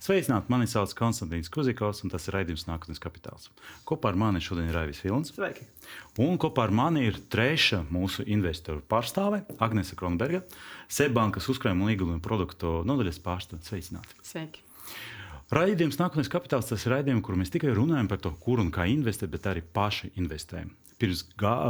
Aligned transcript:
Sveicināti! 0.00 0.48
Mani 0.48 0.64
sauc 0.64 0.94
Konstants 0.96 1.50
Kuzikovs, 1.52 1.98
un 2.06 2.12
tas 2.12 2.24
ir 2.24 2.32
raidījums 2.38 2.64
Nākotnes 2.64 3.02
kapitāls. 3.02 3.50
Kopā 3.84 4.08
ar 4.08 4.16
mani 4.16 4.40
šodien 4.40 4.70
ir 4.70 4.78
Raivis 4.78 5.02
Vilnis. 5.04 5.34
Sveiki! 5.36 5.66
Un 6.24 6.38
kopā 6.40 6.64
ar 6.64 6.72
mani 6.72 7.02
ir 7.04 7.18
trešā 7.28 7.82
mūsu 7.92 8.24
investoru 8.24 8.80
pārstāve, 8.88 9.42
Agnese 9.60 9.98
Kronberga, 10.00 10.40
Seibankas 10.88 11.50
uzkrājuma 11.52 11.84
un 11.84 11.92
ieguldījumu 11.92 12.24
produktu 12.24 12.78
nodaļas 12.88 13.20
pārstāve. 13.26 13.60
Sveicināti! 13.68 14.16
Sveiki! 14.24 14.64
Raidījums 15.52 16.00
Nākotnes 16.00 16.32
kapitāls 16.32 16.72
tas 16.72 16.86
ir 16.86 16.96
raidījums, 16.96 17.26
kur 17.26 17.36
mēs 17.36 17.52
tikai 17.52 17.76
runājam 17.76 18.08
par 18.08 18.24
to, 18.24 18.32
kur 18.40 18.64
un 18.64 18.72
kā 18.72 18.88
investēt, 18.88 19.28
bet 19.34 19.52
arī 19.52 19.60
paši 19.60 20.14
investējam. 20.22 20.72
Pirms 21.00 21.22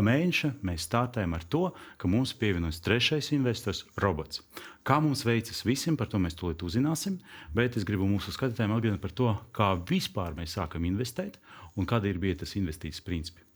mēneša 0.02 0.48
mēs 0.66 0.88
startējām 0.88 1.36
ar 1.36 1.44
to, 1.46 1.62
ka 2.02 2.08
mums 2.10 2.32
pievienojas 2.34 2.80
trešais 2.82 3.30
investors, 3.36 3.84
robots. 4.02 4.42
Kā 4.82 4.96
mums 4.98 5.22
veicas 5.22 5.62
visiem, 5.62 5.94
par 5.96 6.08
to 6.10 6.18
mēs 6.18 6.34
tūlīt 6.34 6.64
uzzināsim. 6.66 7.20
Bet 7.54 7.78
es 7.78 7.86
gribu 7.86 8.08
mūsu 8.10 8.34
skatītājiem 8.34 8.74
atgādināt 8.74 9.04
par 9.04 9.14
to, 9.14 9.36
kā 9.54 9.76
vispār 9.86 10.34
mēs 10.34 10.56
sākam 10.58 10.88
investēt 10.88 11.38
un 11.78 11.86
kāda 11.86 12.10
ir 12.10 12.18
bija 12.18 12.40
tas 12.42 12.56
investīcijas 12.58 13.06
principi. 13.06 13.46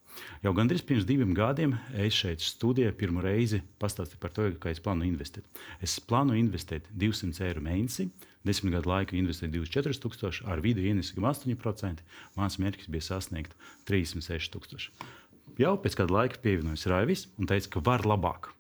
Jau 0.45 0.53
gandrīz 0.55 0.85
pirms 0.87 1.07
diviem 1.09 1.33
gadiem 1.35 1.73
es 2.05 2.15
šeit 2.15 2.45
studijā 2.45 2.93
pirmo 2.95 3.25
reizi 3.25 3.59
pastāstīju 3.83 4.21
par 4.23 4.31
to, 4.37 4.47
kā 4.63 4.71
es 4.71 4.79
plānoju 4.85 5.11
investēt. 5.11 5.49
Es 5.83 5.97
plānoju 5.99 6.39
investēt 6.39 6.87
200 6.95 7.43
eiro 7.49 7.65
mēnesī, 7.65 8.07
desmit 8.47 8.77
gadu 8.77 8.93
laikā 8.93 9.19
investēt 9.19 9.51
24,000 9.57 10.47
ar 10.47 10.63
vidu 10.63 10.87
ienesīgumu 10.87 11.33
8%. 11.33 12.07
Mans 12.39 12.61
mērķis 12.63 12.93
bija 12.95 13.09
sasniegt 13.11 13.59
36,000 13.91 15.24
jau 15.61 15.77
pēc 15.81 15.99
kāda 16.01 16.19
laika 16.19 16.41
pievienojās 16.43 16.89
Raivis 16.91 17.29
un 17.39 17.51
teica, 17.51 17.77
ka 17.77 17.85
var 17.85 18.07
labāk. 18.09 18.51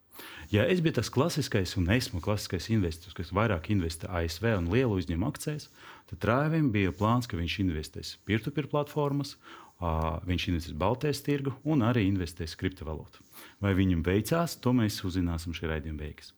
Ja 0.53 0.67
es 0.71 0.83
biju 0.85 0.99
tas 0.99 1.11
klasiskais, 1.11 1.75
un 1.81 1.89
esmu 1.91 2.21
klasiskais 2.23 2.69
investors, 2.71 3.17
kas 3.17 3.33
vairāk 3.35 3.71
investē 3.75 4.11
ASV 4.13 4.51
un 4.59 4.71
lielu 4.71 5.01
uzņēmumu 5.01 5.31
akcijās, 5.33 5.71
tad 6.11 6.27
Raivim 6.29 6.71
bija 6.75 6.93
plāns, 6.95 7.27
ka 7.27 7.39
viņš 7.41 7.59
investēs 7.65 8.15
peer-to-peer 8.29 8.69
platformas, 8.71 9.35
viņš 10.29 10.49
investēs 10.53 10.79
Baltijas 10.79 11.25
tirgu 11.27 11.57
un 11.65 11.83
arī 11.83 12.07
investēs 12.07 12.55
kriptovalūtu. 12.61 13.25
Vai 13.65 13.75
viņam 13.75 14.05
veicās, 14.07 14.59
to 14.63 14.73
mēs 14.77 15.01
uzzināsim 15.05 15.57
šī 15.57 15.73
raidījuma 15.73 16.05
beigas. 16.05 16.33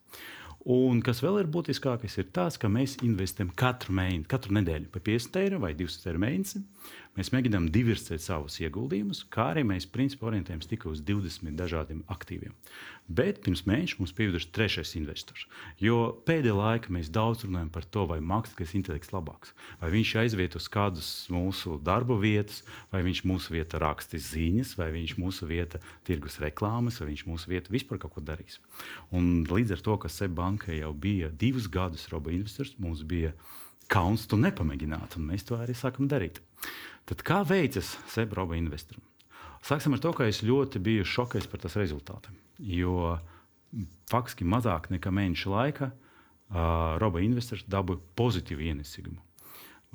Un 0.67 0.99
kas 1.05 1.21
vēl 1.23 1.37
ir 1.39 1.47
būtiskākais, 1.47 2.17
ir 2.19 2.31
tas, 2.35 2.57
ka 2.59 2.67
mēs 2.67 2.97
investējam 3.05 3.53
katru, 3.55 3.93
mēnesi, 3.95 4.27
katru 4.27 4.57
nedēļu 4.57 4.89
pa 4.91 4.99
50 4.99 5.39
eiro 5.39 5.61
vai 5.63 5.71
200 5.79 6.09
eiro 6.11 6.19
mēnesi. 6.19 6.63
Mēs 7.17 7.31
mēģinām 7.33 7.71
diversificēt 7.73 8.21
savus 8.21 8.59
ieguldījumus, 8.61 9.23
kā 9.33 9.47
arī 9.55 9.63
mēs 9.65 9.87
principā 9.89 10.27
orientējamies 10.29 10.69
tikai 10.69 10.91
uz 10.91 10.99
20 11.01 11.55
dažādiem 11.57 12.03
aktīviem. 12.13 12.53
Bet 13.09 13.39
pirms 13.41 13.63
mēneša 13.65 13.97
mums 13.97 14.11
pievienojas 14.13 14.45
trešais 14.53 14.91
investors. 14.99 15.47
Jo 15.81 16.11
pēdējā 16.27 16.53
laikā 16.53 16.93
mēs 16.93 17.09
daudz 17.09 17.47
runājam 17.47 17.71
par 17.73 17.87
to, 17.89 18.03
vai 18.11 18.19
mākslinieks 18.21 18.75
intelekts 18.77 19.09
ir 19.09 19.17
labāks, 19.17 19.55
vai 19.81 19.89
viņš 19.95 20.11
aiziet 20.21 20.57
uz 20.59 20.67
kādas 20.69 21.09
mūsu 21.33 21.79
darba 21.81 22.19
vietas, 22.21 22.61
vai 22.93 23.01
viņš 23.07 23.23
mūsu 23.25 23.55
vietā 23.55 23.81
rakstīs 23.81 24.29
ziņas, 24.35 24.75
vai 24.77 24.91
viņš 24.93 25.17
mūsu 25.17 25.49
vietā 25.49 25.81
tirgus 26.05 26.37
reklāmas, 26.43 26.99
vai 27.01 27.09
viņš 27.15 27.23
mūsu 27.31 27.49
vietā 27.49 27.73
vispār 27.73 27.97
kaut 28.03 28.13
ko 28.13 28.21
darīs. 28.27 28.59
Un 29.09 29.41
līdz 29.49 29.73
ar 29.79 29.85
to, 29.87 29.97
ka 30.03 30.11
SEB 30.11 30.37
banka 30.37 30.75
jau 30.75 30.93
bija 30.93 31.33
divus 31.33 31.65
gadus 31.65 32.05
robo 32.13 32.29
investors, 32.29 32.75
mums 32.77 33.01
bija 33.01 33.33
kauns 33.89 34.27
to 34.29 34.37
nepamēģināt, 34.37 35.17
un 35.17 35.31
mēs 35.31 35.47
to 35.47 35.57
arī 35.57 35.73
sākam 35.73 36.11
darīt. 36.11 36.43
Tad 37.07 37.23
kā 37.23 37.41
veicas 37.47 37.95
SEB 38.11 38.35
robo 38.35 38.57
investoram? 38.57 39.03
Sāksim 39.65 39.95
ar 39.95 40.01
to, 40.03 40.11
ka 40.15 40.27
es 40.29 40.43
ļoti 40.45 40.79
biju 40.83 41.07
šokēts 41.07 41.49
par 41.51 41.63
tās 41.63 41.77
rezultātiem. 41.79 42.35
Jo 42.57 43.17
faktiski 44.11 44.47
mazāk 44.47 44.89
nekā 44.93 45.11
mēneša 45.13 45.51
laika 45.51 45.89
uh, 45.91 46.97
roba 47.01 47.21
investors 47.23 47.65
dabūja 47.69 48.01
pozitīvu 48.19 48.67
ienesīgumu. 48.71 49.19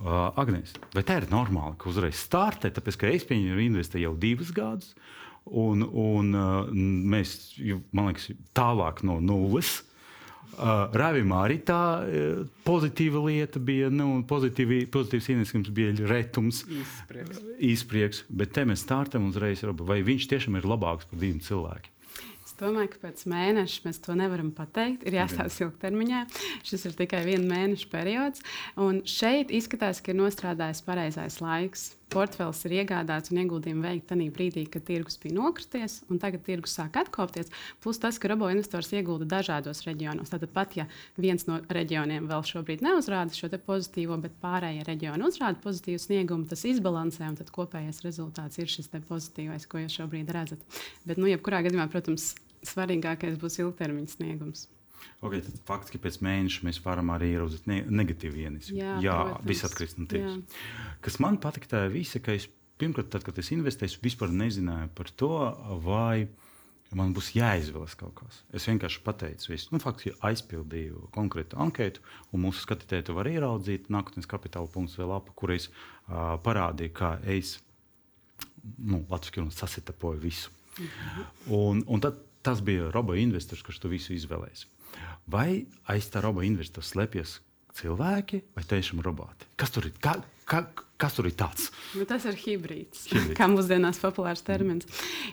Uh, 0.03 0.33
Agnēs, 0.41 0.73
vai 0.97 1.05
tā 1.07 1.19
ir 1.21 1.29
normāli, 1.31 1.77
ka 1.81 1.91
uzreiz 1.91 2.21
startē, 2.21 2.73
tāpēc 2.73 2.99
ka 3.01 3.11
es 3.13 3.27
pieņemu 3.29 3.65
investēju 3.69 4.09
jau 4.09 4.15
divus 4.21 4.53
gadus, 4.57 4.95
un, 5.47 5.85
un 5.85 6.33
uh, 6.37 6.71
mēs, 7.13 7.55
man 7.93 8.11
liekas, 8.11 8.31
tālāk 8.57 9.05
no 9.07 9.19
nulles. 9.25 9.83
Uh, 10.53 10.85
Rāvimā 10.93 11.47
arī 11.47 11.57
tā 11.65 11.81
uh, 12.05 12.43
pozitīva 12.67 13.23
lieta 13.25 13.61
bija. 13.63 13.89
Nu, 13.93 14.19
pozitīvi, 14.29 14.83
pozitīvs 14.93 15.31
ienesums 15.33 15.71
bija 15.73 15.95
retums, 16.11 16.63
īsprieks. 17.57 18.27
Bet 18.29 18.53
te 18.57 18.67
mēs 18.69 18.85
startam 18.85 19.31
uzreiz, 19.31 19.65
vai 19.65 20.03
viņš 20.05 20.29
tiešām 20.35 20.61
ir 20.61 20.69
labāks 20.69 21.09
par 21.09 21.23
diviem 21.23 21.41
cilvēkiem. 21.45 21.91
Es 22.53 22.59
domāju, 22.61 22.91
ka 22.93 22.99
pēc 23.07 23.23
mēneša 23.33 23.87
mēs 23.87 23.99
to 24.05 24.15
nevaram 24.19 24.51
pateikt. 24.53 25.07
Ir 25.09 25.17
jāstāsta 25.17 25.65
ilgtermiņā. 25.65 26.19
Šis 26.69 26.85
ir 26.91 26.99
tikai 26.99 27.23
viena 27.25 27.49
mēneša 27.49 27.89
periods. 27.89 28.45
Un 28.77 29.01
šeit 29.09 29.55
izskatās, 29.55 30.03
ka 30.05 30.13
ir 30.13 30.21
nostrādājis 30.21 30.85
pareizais 30.85 31.41
laiks. 31.41 31.95
Portfels 32.13 32.59
ir 32.69 32.75
iegādāts 32.83 33.33
un 33.33 33.39
ieguldījumi 33.41 33.87
veikti 33.87 34.11
tajā 34.11 34.33
brīdī, 34.37 34.63
kad 34.69 34.85
tirgus 34.85 35.17
bija 35.23 35.39
nokrities, 35.39 35.95
un 36.13 36.19
tagad 36.21 36.43
tirgus 36.45 36.75
sāk 36.77 36.99
atkopties. 37.01 37.49
Plus 37.81 38.01
tas, 38.03 38.19
ka 38.21 38.29
robo 38.29 38.51
investors 38.53 38.91
iegulda 38.93 39.25
dažādos 39.31 39.81
reģionos. 39.87 40.29
Tātad 40.29 40.53
pat 40.53 40.77
ja 40.77 40.85
viens 41.17 41.47
no 41.49 41.63
reģioniem 41.73 42.29
vēl 42.29 42.45
šobrīd 42.51 42.85
neuzrāda 42.85 43.33
šo 43.33 43.49
pozitīvo, 43.65 44.21
bet 44.21 44.37
pārējie 44.45 44.85
reģioni 44.91 45.25
uzrāda 45.25 45.63
pozitīvu 45.65 46.05
sniegumu, 46.05 46.49
tas 46.51 46.67
izbalansē, 46.69 47.25
un 47.33 47.41
tad 47.41 47.55
kopējais 47.55 48.05
rezultāts 48.05 48.61
ir 48.61 48.69
šis 48.69 48.93
pozitīvais, 48.93 49.65
ko 49.65 49.81
jūs 49.81 49.97
šobrīd 50.03 50.37
redzat. 50.37 50.61
Bet, 51.09 51.17
nu, 51.17 51.33
jebkurā 51.33 51.65
gadījumā, 51.65 51.89
protams, 51.93 52.35
svarīgākais 52.69 53.41
būs 53.41 53.61
ilgtermiņa 53.65 54.19
sniegums. 54.19 54.69
Okay, 55.23 55.43
tad 55.45 55.59
faktiski 55.69 56.01
pēc 56.03 56.19
mēneša 56.25 56.67
mēs 56.67 56.81
varam 56.85 57.13
arī 57.15 57.33
ieraudzīt 57.37 57.69
ne 57.71 57.81
negatīvu 58.01 58.43
ienesību. 58.47 58.79
Jā, 58.79 58.95
jā 59.05 59.19
viss 59.47 59.67
atkarīgs 59.67 59.99
no 59.99 60.07
tirgus. 60.11 60.63
Kas 61.05 61.19
man 61.23 61.39
patīk, 61.43 61.69
tā 61.71 61.85
ir 61.87 61.95
visa, 61.95 62.21
ka 62.23 62.35
es 62.37 62.49
pirmkārt, 62.81 63.13
tad, 63.13 63.27
kad 63.27 63.39
es 63.39 63.53
investēju, 63.55 64.01
vispār 64.03 64.33
nezināju 64.35 64.91
par 64.99 65.13
to, 65.23 65.35
vai 65.85 66.27
man 66.93 67.15
būs 67.17 67.31
jāizvēlas 67.37 67.95
kaut 67.97 68.17
kas. 68.19 68.41
Es 68.53 68.67
vienkārši 68.69 69.05
pateicu, 69.07 69.53
visu. 69.53 69.71
Nu, 69.73 69.81
faktiski 69.83 70.17
aizpildīju 70.29 71.07
konkrētu 71.15 71.61
anketu, 71.63 72.03
un 72.35 72.45
mūsu 72.45 72.67
skatītāji 72.67 73.07
to 73.09 73.17
var 73.17 73.31
ieraudzīt. 73.31 73.89
Nākotnes 73.95 74.29
kapitāla 74.29 74.69
punkts 74.75 74.99
vēl 75.01 75.09
lapa, 75.15 75.33
kur 75.39 75.55
es 75.55 75.71
uh, 75.71 76.35
parādīju, 76.45 76.97
kā 76.99 77.15
es 77.33 77.57
nu, 78.77 79.01
Latvijas 79.09 79.63
sasitapoju 79.63 80.21
visu. 80.27 80.53
Mhm. 80.77 81.25
Un, 81.55 81.83
un 81.87 82.03
tad 82.05 82.21
Tas 82.43 82.63
bija 82.63 82.91
robo 82.91 83.15
investors, 83.15 83.63
kurš 83.63 83.79
to 83.85 83.91
visu 83.91 84.17
izvēlējās. 84.17 84.67
Vai 85.33 85.65
aiz 85.93 86.09
tā 86.13 86.23
robo 86.25 86.43
investora 86.47 86.87
slēpjas 86.87 87.39
cilvēki 87.79 88.43
vai 88.57 88.65
tiešām 88.69 89.03
roboti? 89.05 89.49
Kas 89.57 89.73
tur 89.75 89.89
ir? 89.89 89.95
Kā, 90.03 90.17
kā, 90.47 90.67
Kas 91.03 91.17
tur 91.17 91.27
ir 91.27 91.35
tāds? 91.35 91.71
Nu, 91.99 92.05
tas 92.07 92.23
ir 92.31 92.37
hibrīds, 92.39 93.09
hibrīds. 93.11 93.35
kā 93.35 93.49
mūsdienās 93.51 93.99
populārs 93.99 94.45
termins. 94.47 94.87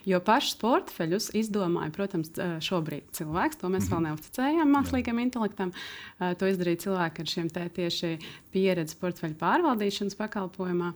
Jo 0.08 0.18
pašus 0.26 0.56
portfeļus 0.62 1.30
izdomāja, 1.38 1.92
protams, 1.94 2.32
šobrīd 2.66 3.12
cilvēks. 3.14 3.60
To 3.62 3.70
mēs 3.70 3.86
mm 3.86 3.90
-hmm. 3.90 3.92
vēl 3.94 4.02
neuzticējām 4.08 4.72
mākslīgam 4.74 5.22
intelektam. 5.22 5.74
To 6.18 6.50
izdarīja 6.50 6.82
cilvēki 6.86 7.22
ar 7.22 7.30
šiem 7.34 7.50
tieši 7.54 8.18
pieredzi 8.52 8.98
portfeļu 9.02 9.38
pārvaldīšanas 9.38 10.18
pakalpojumā. 10.18 10.94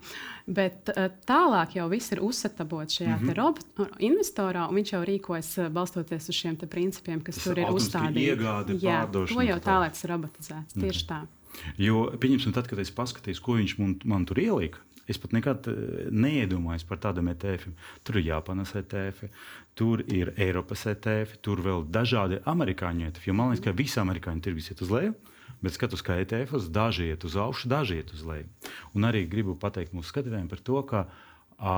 Bet 0.48 0.90
tālāk 1.30 1.78
jau 1.78 1.88
viss 1.90 2.12
ir 2.12 2.24
uzsatabots 2.24 2.98
šajā 2.98 3.20
mm 3.20 3.30
-hmm. 3.30 3.94
investorā, 4.00 4.68
un 4.70 4.76
viņš 4.76 4.94
jau 4.94 5.04
rīkojas 5.06 5.70
balstoties 5.70 6.30
uz 6.30 6.36
šiem 6.36 6.58
principiem, 6.58 7.22
kas 7.22 7.44
tur 7.44 7.60
ir 7.60 7.70
uzstādīti. 7.70 8.82
Jā, 8.82 9.06
to 9.12 9.42
jau 9.42 9.60
tālāk 9.60 10.04
ir 10.04 10.10
robotizēts. 10.10 10.74
Tieši 10.74 11.06
mm 11.06 11.08
-hmm. 11.08 11.28
tā. 11.30 11.43
Jo, 11.82 12.08
pieņemsim, 12.20 12.54
tad, 12.56 12.68
kad 12.70 12.82
es 12.82 12.92
paskatījos, 12.94 13.42
ko 13.44 13.58
viņš 13.60 13.78
man, 13.80 13.96
man 14.10 14.26
tur 14.30 14.42
ielika, 14.44 14.82
es 15.10 15.20
pat 15.20 15.36
nekad 15.36 15.68
eh, 15.72 16.08
neiedomājos 16.12 16.86
par 16.88 17.02
tādiem 17.04 17.32
ETF. 17.34 17.74
Tur 18.08 18.20
ir 18.20 18.30
Japānas 18.30 18.74
ETF, 18.80 19.28
tur 19.78 20.04
ir 20.08 20.34
Eiropas 20.38 20.86
ETF, 20.92 21.38
tur 21.46 21.64
vēl 21.66 21.86
dažādi 21.92 22.42
amerikāņu 22.50 23.10
ETF. 23.10 23.30
Jo 23.30 23.38
man 23.38 23.52
liekas, 23.52 23.66
ka 23.68 23.78
visi 23.78 24.02
amerikāņu 24.04 24.46
tirgus 24.46 24.72
iet 24.72 24.84
uz 24.86 24.94
leju. 24.94 25.16
Bet 25.64 25.78
skatos, 25.78 26.02
kā 26.04 26.18
ETF, 26.20 26.58
daži 26.76 27.08
iet 27.14 27.24
uz 27.24 27.38
augšu, 27.40 27.70
daži 27.72 28.02
iet 28.02 28.10
uz 28.16 28.24
leju. 28.28 28.50
Un 28.98 29.08
arī 29.08 29.24
gribu 29.32 29.56
pateikt 29.60 29.94
mūsu 29.96 30.12
skatītājiem 30.12 30.50
par 30.52 30.60
to, 30.60 30.82
ka 30.90 31.06
a, 31.56 31.76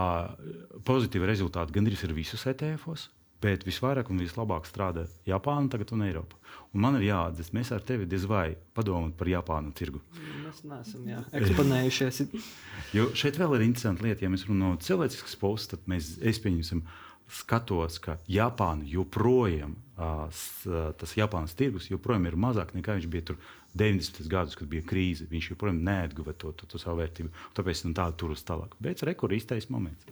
pozitīvi 0.88 1.29
rezultāti 1.29 1.75
gandrīz 1.75 2.01
ir 2.07 2.15
visus 2.17 2.47
ETF-os. 2.50 3.11
Bet 3.43 3.65
visvairāk 3.67 4.09
un 4.09 4.21
vislabāk 4.23 4.65
strādā 4.65 5.03
Japāna 5.27 5.69
tagad 5.69 5.91
un 5.93 6.05
Eiropa. 6.05 6.37
Un 6.73 6.81
man 6.85 6.95
ir 6.97 7.09
jāatzīst, 7.09 7.53
mēs 7.55 7.71
ar 7.75 7.83
tevi 7.85 8.07
diez 8.09 8.23
vai 8.29 8.55
padomājam 8.77 9.11
par 9.19 9.29
Japānu 9.29 9.73
tirgu. 9.75 10.01
Mēs 10.45 10.63
neesam 10.67 11.09
jā, 11.09 11.21
eksponējušies. 11.39 12.21
jo 12.97 13.09
šeit 13.17 13.39
vēl 13.39 13.57
ir 13.57 13.65
interesanti 13.67 14.07
lieta, 14.07 14.25
ja 14.25 14.31
mēs 14.31 14.47
runājam 14.47 14.77
no 14.77 14.85
cilvēciskas 14.87 15.37
puses, 15.41 15.69
tad 15.73 15.83
mēs 15.91 16.15
pieņemsim. 16.45 16.85
Skatos, 17.31 17.98
ka 18.04 18.19
Japāna 18.30 18.86
joprojām, 18.86 19.75
tas 19.95 21.13
Japānas 21.18 21.56
tirgus 21.57 21.89
joprojām 21.89 22.27
ir 22.30 22.38
mazāk 22.38 22.75
nekā 22.75 22.98
viņš 23.00 23.07
bija 23.12 23.30
tur 23.31 23.39
90. 23.75 24.27
gados, 24.31 24.56
kad 24.56 24.69
bija 24.72 24.86
krīze. 24.88 25.27
Viņš 25.31 25.50
joprojām 25.51 25.81
neatguva 25.83 26.36
to, 26.39 26.54
to, 26.56 26.68
to 26.72 26.80
savu 26.80 27.01
vērtību. 27.01 27.31
Tāpēc 27.57 27.83
nu, 27.88 27.95
tā 27.98 28.07
tur 28.16 28.31
uz 28.36 28.44
tālāk. 28.48 28.77
Bet 28.80 29.04
rekur 29.07 29.36
īstais 29.36 29.68
moments. 29.74 30.07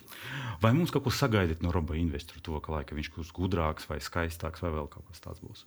Vai 0.63 0.73
mums 0.75 0.91
kaut 0.91 1.07
ko 1.07 1.13
sagaidīt 1.15 1.63
no 1.63 1.71
roba 1.75 1.95
investora 1.99 2.43
to, 2.43 2.59
ka 2.59 2.75
laika 2.75 2.97
viņš 2.97 3.13
būs 3.15 3.31
gudrāks 3.35 3.87
vai 3.87 4.01
skaistāks 4.03 4.65
vai 4.65 4.73
vēl 4.75 4.91
kaut 4.91 5.07
kas 5.07 5.23
tāds 5.23 5.43
būs? 5.43 5.63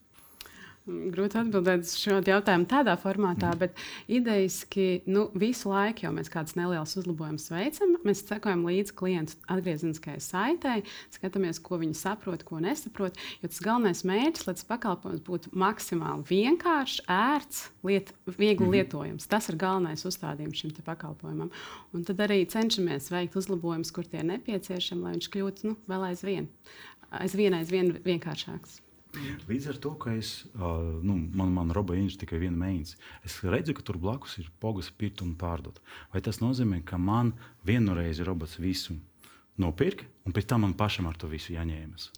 Grūti 0.86 1.40
atbildēt 1.40 1.82
uz 1.82 1.96
šo 1.98 2.20
jautājumu 2.22 2.68
tādā 2.70 2.92
formātā, 3.02 3.48
mm. 3.50 3.58
bet 3.58 3.80
idejaski 4.06 5.00
nu, 5.10 5.24
visu 5.34 5.72
laiku 5.72 6.04
jau 6.06 6.12
mēs 6.14 6.30
kādus 6.30 6.54
nelielus 6.54 6.94
uzlabojumus 7.00 7.48
veicam. 7.50 7.96
Mēs 8.06 8.22
sekojam 8.28 8.62
līdzi 8.68 8.94
klientu 9.00 9.34
atgriezeniskajai 9.50 10.22
saitei, 10.22 10.84
skatāmies, 11.16 11.58
ko 11.58 11.80
viņi 11.82 11.98
saprot, 11.98 12.46
ko 12.46 12.60
nesaprot. 12.62 13.18
Jo 13.42 13.50
tas 13.50 13.58
galvenais 13.66 14.04
mērķis, 14.06 14.46
lai 14.46 14.54
tas 14.60 14.70
pakalpojums 14.70 15.26
būtu 15.26 15.52
maksimāli 15.58 16.28
vienkāršs, 16.30 17.02
ērts, 17.10 17.66
liet, 17.82 18.14
viegli 18.30 18.68
mm. 18.68 18.78
lietojams. 18.78 19.26
Tas 19.34 19.50
ir 19.50 19.58
galvenais 19.58 20.06
uzstādījums 20.06 20.62
šim 20.62 20.76
pakalpojumam. 20.86 21.50
Un 21.98 22.06
tad 22.06 22.22
arī 22.22 22.44
cenšamies 22.46 23.10
veikt 23.10 23.34
uzlabojumus, 23.42 23.90
kur 23.90 24.06
tie 24.06 24.22
ir 24.22 24.30
nepieciešami, 24.30 25.02
lai 25.02 25.18
viņš 25.18 25.32
kļūtu 25.34 25.72
nu, 25.72 25.78
vēl 25.90 26.12
aizvien, 26.12 26.50
aizvien, 27.10 27.58
aizvien 27.58 27.96
vienkāršāks. 28.06 28.84
Līdz 29.48 29.68
ar 29.70 29.78
to, 29.80 29.92
ka 29.96 30.12
es, 30.18 30.44
nu, 30.56 31.16
man, 31.38 31.52
man 31.54 31.72
robots 31.74 32.16
ir 32.16 32.20
tikai 32.20 32.40
viena 32.42 32.58
mēnesis, 32.60 32.98
es 33.24 33.38
redzu, 33.44 33.72
ka 33.76 33.84
tur 33.86 33.98
blakus 34.02 34.36
ir 34.42 34.50
pogas 34.60 34.90
pirkt 34.90 35.22
un 35.24 35.34
pārdot. 35.38 35.80
Vai 36.12 36.20
tas 36.24 36.42
nozīmē, 36.42 36.82
ka 36.84 36.98
man 37.00 37.32
vienreiz 37.66 38.20
robots 38.26 38.58
visu 38.60 38.98
nopirka, 39.62 40.04
un 40.26 40.36
pēc 40.36 40.50
tam 40.50 40.66
man 40.66 40.76
pašam 40.76 41.08
ar 41.08 41.16
to 41.16 41.30
visu 41.32 41.54
jāņēmas? 41.56 42.10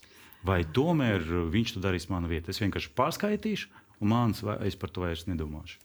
Vai 0.49 0.63
tomēr 0.65 1.23
viņš 1.53 1.77
to 1.77 1.83
darīs 1.85 2.09
manā 2.11 2.31
vietā? 2.31 2.51
Es 2.51 2.63
vienkārši 2.63 2.95
pārskaitīšu, 2.99 3.71
un 4.01 4.13
mans, 4.15 4.43
es 4.67 4.79
par 4.79 4.91
to 4.91 5.05
vairs 5.05 5.27
nedomāšu. 5.31 5.79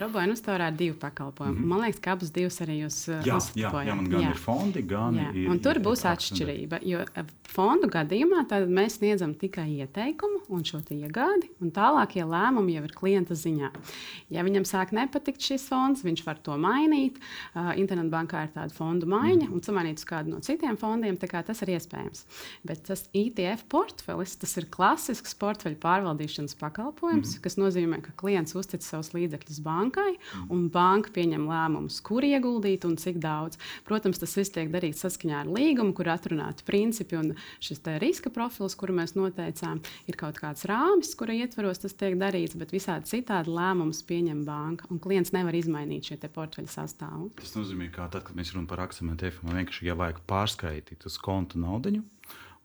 Roboinvestorā 0.00 0.68
ir 0.68 0.76
divi 0.76 0.94
pakalpojumi. 1.00 1.58
Mm 1.58 1.64
-hmm. 1.64 1.68
Man 1.68 1.80
liekas, 1.80 2.00
ka 2.00 2.12
abus 2.12 2.30
divus 2.32 2.60
arī 2.60 2.74
jūs 2.82 2.96
uh, 3.08 3.24
jā, 3.24 3.38
jā, 3.54 3.70
jā, 3.86 3.94
man 3.94 4.08
gan 4.08 4.20
jā. 4.20 4.30
ir 4.30 4.36
fondi, 4.36 4.82
gan 4.82 5.14
jā. 5.14 5.34
ir. 5.34 5.50
Un 5.50 5.58
tur 5.60 5.76
ir, 5.76 5.82
būs 5.82 6.04
ir 6.04 6.10
atšķirība. 6.10 6.78
Jo 6.82 6.98
uh, 7.00 7.24
fondu 7.48 7.88
gadījumā 7.88 8.44
mēs 8.68 8.98
sniedzam 8.98 9.34
tikai 9.34 9.68
ieteikumu 9.80 10.40
un 10.48 10.64
šo 10.64 10.80
iegādi, 10.90 11.48
un 11.60 11.70
tālākie 11.70 12.24
lēmumi 12.24 12.74
jau 12.74 12.84
ir 12.84 12.92
klienta 12.92 13.34
ziņā. 13.34 13.70
Ja 14.30 14.44
viņam 14.44 14.64
sāk 14.64 14.92
nepatikt 14.92 15.40
šis 15.40 15.68
fonds, 15.68 16.04
viņš 16.04 16.26
var 16.26 16.38
to 16.42 16.56
mainīt. 16.56 17.16
Uh, 17.54 17.72
Internetbankā 17.76 18.44
ir 18.44 18.52
tāda 18.52 18.72
fondu 18.74 19.06
maiņa, 19.06 19.46
mm 19.46 19.48
-hmm. 19.48 19.54
un 19.54 19.60
samainīt 19.60 19.96
uz 19.98 20.04
kādu 20.04 20.28
no 20.28 20.40
citiem 20.40 20.76
fondiem. 20.76 21.16
Tas 21.22 21.62
ir 21.62 21.68
iespējams. 21.68 22.26
Bet 22.64 22.82
tas 22.86 23.08
ETF 23.14 23.64
portfelis, 23.68 24.36
tas 24.36 24.56
ir 24.56 24.66
klasisks 24.70 25.34
portfeļu 25.34 25.76
pārvaldīšanas 25.76 26.54
pakalpojums, 26.58 27.28
mm 27.28 27.34
-hmm. 27.36 27.42
kas 27.42 27.56
nozīmē, 27.56 28.00
ka 28.02 28.10
klients 28.16 28.54
uztic 28.54 28.82
savus 28.82 29.12
līdzekļus 29.12 29.61
bankai, 29.64 30.16
un 30.52 30.68
banka 30.72 31.12
pieņem 31.14 31.46
lēmumus, 31.48 32.00
kur 32.04 32.24
ieguldīt 32.26 32.86
un 32.88 32.96
cik 33.00 33.20
daudz. 33.22 33.60
Protams, 33.88 34.20
tas 34.22 34.36
viss 34.38 34.52
tiek 34.54 34.70
darīts 34.72 35.02
saskaņā 35.04 35.42
ar 35.42 35.50
līgumu, 35.52 35.94
kur 35.96 36.10
atrunāti 36.12 36.66
principi 36.68 37.18
un 37.18 37.32
šis 37.62 37.82
riska 38.02 38.32
profils, 38.34 38.76
kuru 38.78 38.96
mēs 39.00 39.16
noteicām. 39.18 39.82
Ir 40.10 40.18
kaut 40.20 40.40
kāds 40.42 40.66
rāmis, 40.68 41.14
kura 41.18 41.36
ietvaros 41.36 41.82
tas 41.82 41.96
tiek 41.98 42.18
darīts, 42.20 42.56
bet 42.58 42.74
visādi 42.74 43.10
citādi 43.10 43.52
lēmumus 43.52 44.02
pieņem 44.08 44.44
banka, 44.48 44.88
un 44.90 45.00
klients 45.02 45.34
nevar 45.34 45.56
izmainīt 45.58 46.10
šo 46.10 46.20
portfeļu 46.32 46.70
sastāvu. 46.70 47.30
Tas 47.40 47.56
nozīmē, 47.56 47.90
ka 47.94 48.08
tad, 48.12 48.26
kad 48.28 48.38
mēs 48.38 48.54
runājam 48.54 48.70
par 48.70 48.86
akcijiem, 48.86 49.14
man 49.42 49.60
vienkārši 49.60 49.88
ja 49.88 49.98
vajag 49.98 50.22
pārskaitīt 50.30 51.06
uz 51.08 51.18
konta 51.22 51.60
naudu 51.60 52.02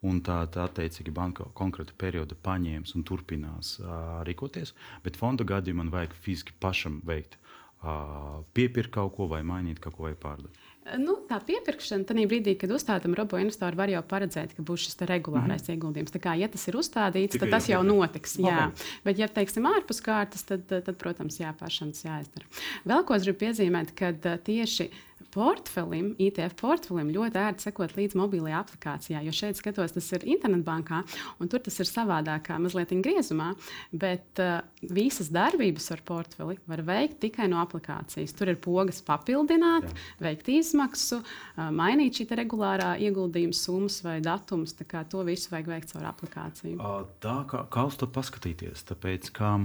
un 0.06 0.22
tā, 0.22 0.42
tā 0.54 0.68
attiecīgi 0.68 1.14
banka 1.14 1.48
konkrēta 1.58 1.96
perioda 1.98 2.38
paņēmis 2.46 2.94
un 2.98 3.06
turpinās 3.08 3.78
uh, 3.82 4.22
rīkoties. 4.28 4.74
Bet 5.06 5.18
fonda 5.18 5.48
gadījumā 5.48 5.84
man 5.84 5.94
vajag 5.94 6.16
fiziski 6.22 6.54
pašam 6.62 7.02
veikt, 7.08 7.38
uh, 7.82 8.44
piepirkt 8.58 8.94
kaut 8.94 9.16
ko 9.18 9.30
vai 9.32 9.44
mainīt 9.46 9.82
kaut 9.82 9.98
ko 9.98 10.10
vai 10.10 10.16
pārdot. 10.18 10.66
Nu, 10.96 11.18
tā 11.28 11.40
piepirkšana, 11.44 12.06
tad 12.08 12.20
brīdī, 12.32 12.54
kad 12.60 12.72
uzstādām 12.72 13.16
robo 13.18 13.40
investoru, 13.42 13.76
var 13.76 13.92
jau 13.92 14.00
paredzēt, 14.08 14.54
ka 14.56 14.64
būs 14.64 14.86
šis 14.86 15.02
regulārais 15.10 15.60
mm 15.60 15.66
-hmm. 15.66 15.76
ieguldījums. 15.76 16.14
Tā 16.14 16.22
kā, 16.24 16.36
ja 16.40 16.48
tas 16.48 16.64
ir 16.68 16.78
uzstādīts, 16.80 17.36
Tikai 17.36 17.50
tad 17.50 17.56
tas 17.58 17.68
jau 17.68 17.82
notiks. 17.84 18.38
Jā. 18.40 18.48
jā. 18.48 18.72
Bet, 19.04 19.20
ja 19.20 19.28
teiksim, 19.28 19.68
ārpus 19.68 20.00
kārtas, 20.02 20.46
tad, 20.48 20.64
tad, 20.68 20.96
protams, 20.96 21.40
jā, 21.40 21.54
pašam 21.60 21.92
tas 21.92 22.06
jāizdara. 22.06 22.46
Vēl 22.86 23.04
ko 23.04 23.16
es 23.16 23.24
gribu 23.24 23.40
piezīmēt, 23.44 23.92
kad 23.96 24.44
tieši 24.44 24.90
portfelim, 25.34 26.12
ITF 26.22 26.56
portfelim 26.60 27.10
ļoti 27.14 27.40
ērti 27.42 27.68
sekot 27.68 27.96
līdzi 27.98 28.20
mobilajā 28.20 28.62
aplikācijā. 28.64 29.22
Jo 29.26 29.34
šeit 29.36 29.60
skatos, 29.60 29.94
tas 29.96 30.10
ir 30.16 30.26
internetbankā, 30.36 31.02
un 31.42 31.52
tur 31.52 31.64
tas 31.64 31.78
ir 31.82 31.90
savādākā, 31.90 32.58
mazliet 32.62 32.94
griezumā. 33.04 33.52
Bet 33.92 34.42
uh, 34.44 34.62
visas 34.82 35.32
darbības 35.34 35.90
ar 35.96 36.04
portfeli 36.08 36.58
var 36.70 36.84
veikt 36.88 37.20
tikai 37.26 37.50
no 37.52 37.60
aplikācijas. 37.64 38.36
Tur 38.38 38.54
ir 38.54 38.60
pogas 38.64 39.02
papildināt, 39.06 39.90
Jā. 39.90 40.06
veikt 40.30 40.52
izmaksu, 40.54 41.22
uh, 41.24 41.68
mainīt 41.76 42.22
šī 42.22 42.30
regulārā 42.42 42.94
ieguldījuma 43.04 43.58
summas 43.58 44.00
vai 44.06 44.20
datums. 44.24 44.76
To 44.78 45.26
visu 45.28 45.52
vajag 45.52 45.70
veikt 45.74 45.92
caur 45.94 46.08
aplikāciju. 46.10 46.78
Tā 47.24 47.38
kā, 47.50 47.66
kā 47.72 47.86
uz 47.90 48.00
to 48.00 48.08
paskatīties? 48.12 48.86
Tāpēc, 48.88 49.30
ka, 49.36 49.58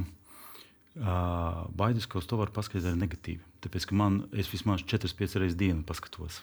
uh, 0.98 1.64
Baides, 1.78 2.08
ka 2.10 2.20
uz 2.20 2.28
to 2.28 2.40
var 2.40 2.52
paskatīties 2.54 2.98
negatīvi. 2.98 3.51
Tāpēc, 3.62 3.84
ka 3.86 3.94
man 3.94 4.16
es 4.34 4.48
vismaz 4.50 4.82
4-5 4.90 5.38
reizes 5.38 5.54
dienu 5.58 5.84
paskatos. 5.86 6.40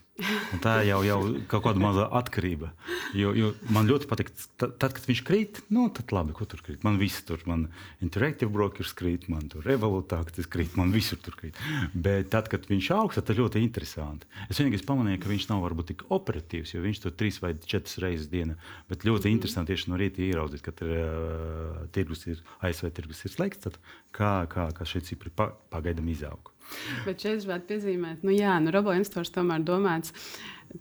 Un 0.53 0.61
tā 0.63 0.77
jau 0.87 0.99
ir 1.03 1.41
kaut 1.51 1.65
kāda 1.65 1.81
maza 1.81 2.05
atkarība. 2.15 2.71
Jo, 3.17 3.33
jo 3.35 3.49
man 3.75 3.89
ļoti 3.89 4.07
patīk, 4.07 4.31
tad, 4.59 4.77
kad 4.79 5.03
viņš 5.03 5.21
krīt, 5.27 5.59
nu, 5.73 5.89
tad 5.95 6.13
labi, 6.15 6.31
ko 6.37 6.47
tur 6.47 6.63
krīt. 6.63 6.85
Man 6.87 6.99
viss 7.01 7.25
tur, 7.27 7.41
man 7.49 7.67
interactive 8.05 8.51
brokers 8.53 8.93
krīt, 8.95 9.27
man 9.31 9.49
tur 9.51 9.67
revolūtāks 9.67 10.47
krīt, 10.51 10.77
man 10.79 10.93
visur 10.95 11.19
tur 11.23 11.35
krīt. 11.39 11.59
Bet 11.93 12.31
tad, 12.31 12.47
kad 12.51 12.67
viņš 12.69 12.91
augsts, 12.95 13.25
tad 13.27 13.39
ļoti 13.39 13.63
interesanti. 13.65 14.29
Es 14.47 14.61
vienīgais 14.61 14.87
pamanīju, 14.87 15.19
ka 15.23 15.31
viņš 15.33 15.49
nav 15.51 15.65
varbūt 15.65 15.91
tik 15.91 16.05
operatīvs, 16.15 16.75
jo 16.75 16.83
viņš 16.85 17.03
tur 17.03 17.15
3 17.19 17.41
vai 17.43 17.53
4 17.59 18.05
reizes 18.05 18.31
dienā. 18.31 18.55
Bet 18.91 19.03
ļoti 19.07 19.27
mm. 19.27 19.35
interesanti 19.35 19.75
tieši 19.75 19.91
no 19.91 19.99
rīta 19.99 20.23
ieraudzīt, 20.23 20.63
ka 20.63 20.75
tur, 20.75 20.95
uh, 20.95 21.83
tirgus 21.95 22.23
ir, 22.31 22.39
ASV 22.63 22.93
tirgus 22.95 23.25
ir 23.27 23.35
slēgts, 23.35 23.75
kā, 24.15 24.33
kā, 24.51 24.69
kā 24.75 24.87
šie 24.87 25.03
cipri 25.11 25.33
pa, 25.35 25.51
pagaidām 25.73 26.07
izaug. 26.11 26.53
Bet 27.05 27.25
šeit 27.25 27.43
gribētu 27.43 27.69
piezīmēt, 27.73 28.23
nu, 28.27 28.33
nu, 28.35 28.73
roboinstitūts 28.75 29.33
tomēr 29.35 29.65
domāts 29.65 30.13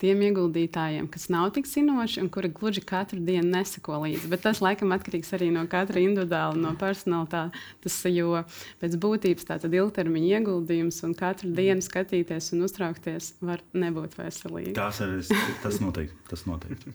tiem 0.01 0.21
ieguldītājiem, 0.27 1.07
kas 1.11 1.29
nav 1.33 1.49
tik 1.57 1.69
zinoši 1.69 2.21
un 2.23 2.29
kuri 2.33 2.51
gluži 2.53 2.83
katru 2.87 3.21
dienu 3.25 3.49
neseko 3.55 4.01
līdzi. 4.03 4.29
Bet 4.31 4.45
tas 4.45 4.61
laikam 4.65 4.93
atkarīgs 4.95 5.33
arī 5.37 5.49
no 5.55 5.65
katra 5.71 6.03
individuāla, 6.03 6.59
no 6.61 6.75
personalitātes. 6.79 7.97
Jo 8.09 8.43
pēc 8.83 8.97
būtības 9.01 9.49
tāds 9.49 9.69
ilgtermiņa 9.69 10.39
ieguldījums 10.39 11.01
un 11.09 11.15
katru 11.19 11.51
dienu 11.57 11.85
skatīties 11.85 12.53
un 12.57 12.67
uztraukties 12.69 13.33
var 13.45 13.65
nebūt 13.73 14.19
veselīgi. 14.19 14.77
Tas, 14.77 15.01
ir, 15.05 15.17
tas 15.65 15.81
noteikti. 15.85 16.19
Tas 16.29 16.45
noteikti. 16.49 16.93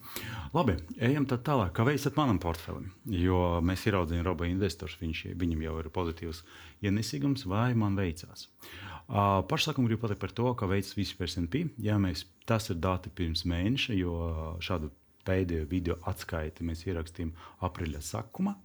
Labi, 0.54 0.78
ejam 1.02 1.28
tālāk. 1.30 1.74
Kā 1.74 1.86
veicat 1.88 2.18
manam 2.20 2.42
portfelim? 2.44 2.92
Jo 3.10 3.60
mēs 3.66 3.88
ieraudzījām 3.90 4.26
robo 4.28 4.48
investorus, 4.50 5.00
viņš, 5.02 5.28
viņam 5.40 5.66
jau 5.66 5.78
ir 5.82 5.94
pozitīvs 5.94 6.44
ienesīgums, 6.86 7.48
vai 7.50 7.72
man 7.80 7.98
veicās. 7.98 8.48
Uh, 8.48 8.93
Pašsākumā 9.12 9.90
gribu 9.90 10.06
pateikt 10.06 10.22
par 10.22 10.32
to, 10.32 10.50
ka 10.56 10.68
veids 10.70 10.94
visu 10.96 11.18
par 11.20 11.28
SMP. 11.28 11.66
Ja 11.84 11.98
mēs, 12.00 12.26
tas 12.48 12.70
ir 12.72 12.80
dati 12.82 13.12
pirms 13.14 13.44
mēneša, 13.50 13.96
jo 14.00 14.18
šādu 14.64 14.92
pēdējo 15.28 15.68
video 15.70 15.98
atskaiti 16.10 16.66
mēs 16.68 16.86
ierakstījām 16.88 17.32
aprīļa 17.68 18.04
sākumā. 18.04 18.56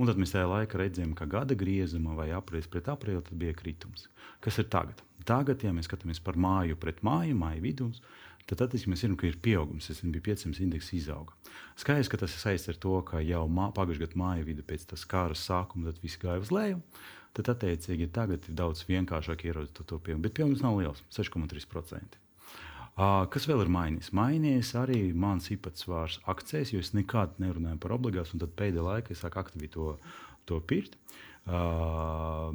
Un 0.00 0.08
tad 0.08 0.20
mēs 0.20 0.32
tajā 0.32 0.46
laikā 0.48 0.78
redzējām, 0.80 1.12
ka 1.16 1.26
gada 1.28 1.56
griezuma 1.58 2.14
vai 2.16 2.30
aprīlis 2.32 2.70
pret 2.72 2.88
aprīli 2.88 3.36
bija 3.36 3.56
kritums. 3.56 4.06
Kas 4.40 4.56
ir 4.60 4.70
tagad? 4.72 5.02
Tagad, 5.28 5.60
ja 5.60 5.74
mēs 5.76 5.90
skatāmies 5.90 6.22
par 6.24 6.38
māju 6.40 6.78
pret 6.80 7.02
māju, 7.04 7.36
māju 7.36 7.60
vidū, 7.66 7.90
tad 8.48 8.62
tad 8.62 8.72
mēs 8.88 9.04
zinām, 9.04 9.18
ka 9.20 9.28
ir 9.28 9.36
pieaugums. 9.44 9.90
Tas 9.90 10.00
bija 10.00 10.24
500 10.32 10.64
indeks 10.64 10.88
izauga. 10.96 11.36
Skaidrs, 11.76 12.08
ka 12.08 12.20
tas 12.22 12.32
ir 12.32 12.40
saistīts 12.40 12.72
ar 12.72 12.80
to, 12.80 12.96
ka 13.04 13.20
jau 13.20 13.44
pagājušajā 13.76 14.06
gadā 14.06 14.20
māju 14.22 14.48
vidū 14.48 14.64
pēc 14.64 14.88
kara 15.10 15.36
sākuma 15.36 15.92
viss 16.00 16.20
gāja 16.20 16.40
uz 16.40 16.52
leju 16.54 16.80
tad 17.36 17.52
attiecīgi 17.54 18.10
tagad 18.14 18.48
ir 18.48 18.56
daudz 18.58 18.82
vienkāršāk 18.88 19.44
ieraudzīt 19.46 19.76
to, 19.78 19.86
to 19.86 19.98
pieaugumu. 20.02 20.26
Bet 20.26 20.36
pieaugums 20.38 20.64
nav 20.64 20.78
liels- 20.80 21.02
6,3%. 21.16 22.18
Uh, 23.00 23.24
kas 23.32 23.46
vēl 23.48 23.62
ir 23.64 23.70
mainījies? 23.72 24.10
Mainījies 24.16 24.74
arī 24.76 25.00
mans 25.14 25.46
īpatsvars 25.54 26.18
akcijas, 26.28 26.72
jo 26.74 26.82
es 26.82 26.92
nekad 26.92 27.38
nerunāju 27.40 27.78
par 27.80 27.94
obligācijām, 27.96 28.36
un 28.36 28.42
tad 28.44 28.56
pēdējā 28.58 28.84
laikā 28.84 29.14
es 29.14 29.22
sāku 29.22 29.40
aktīvi 29.40 29.70
to, 29.70 29.94
to 30.50 30.58
pirkt. 30.60 30.98
Uh, 31.46 32.50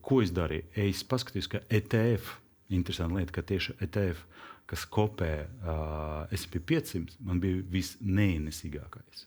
ko 0.00 0.22
es 0.22 0.32
darīju? 0.32 0.68
Es 0.86 1.02
paskatījos, 1.04 1.50
ka 1.50 1.60
ETF, 1.68 2.38
interesanti 2.70 3.18
lieta, 3.18 3.34
ka 3.36 3.42
tieši 3.42 3.76
ETF, 3.84 4.22
kas 4.70 4.86
kopē 4.88 5.32
uh, 5.44 6.32
SP 6.32 6.62
500, 6.64 7.18
man 7.26 7.42
bija 7.42 7.60
visneinesīgākais. 7.74 9.26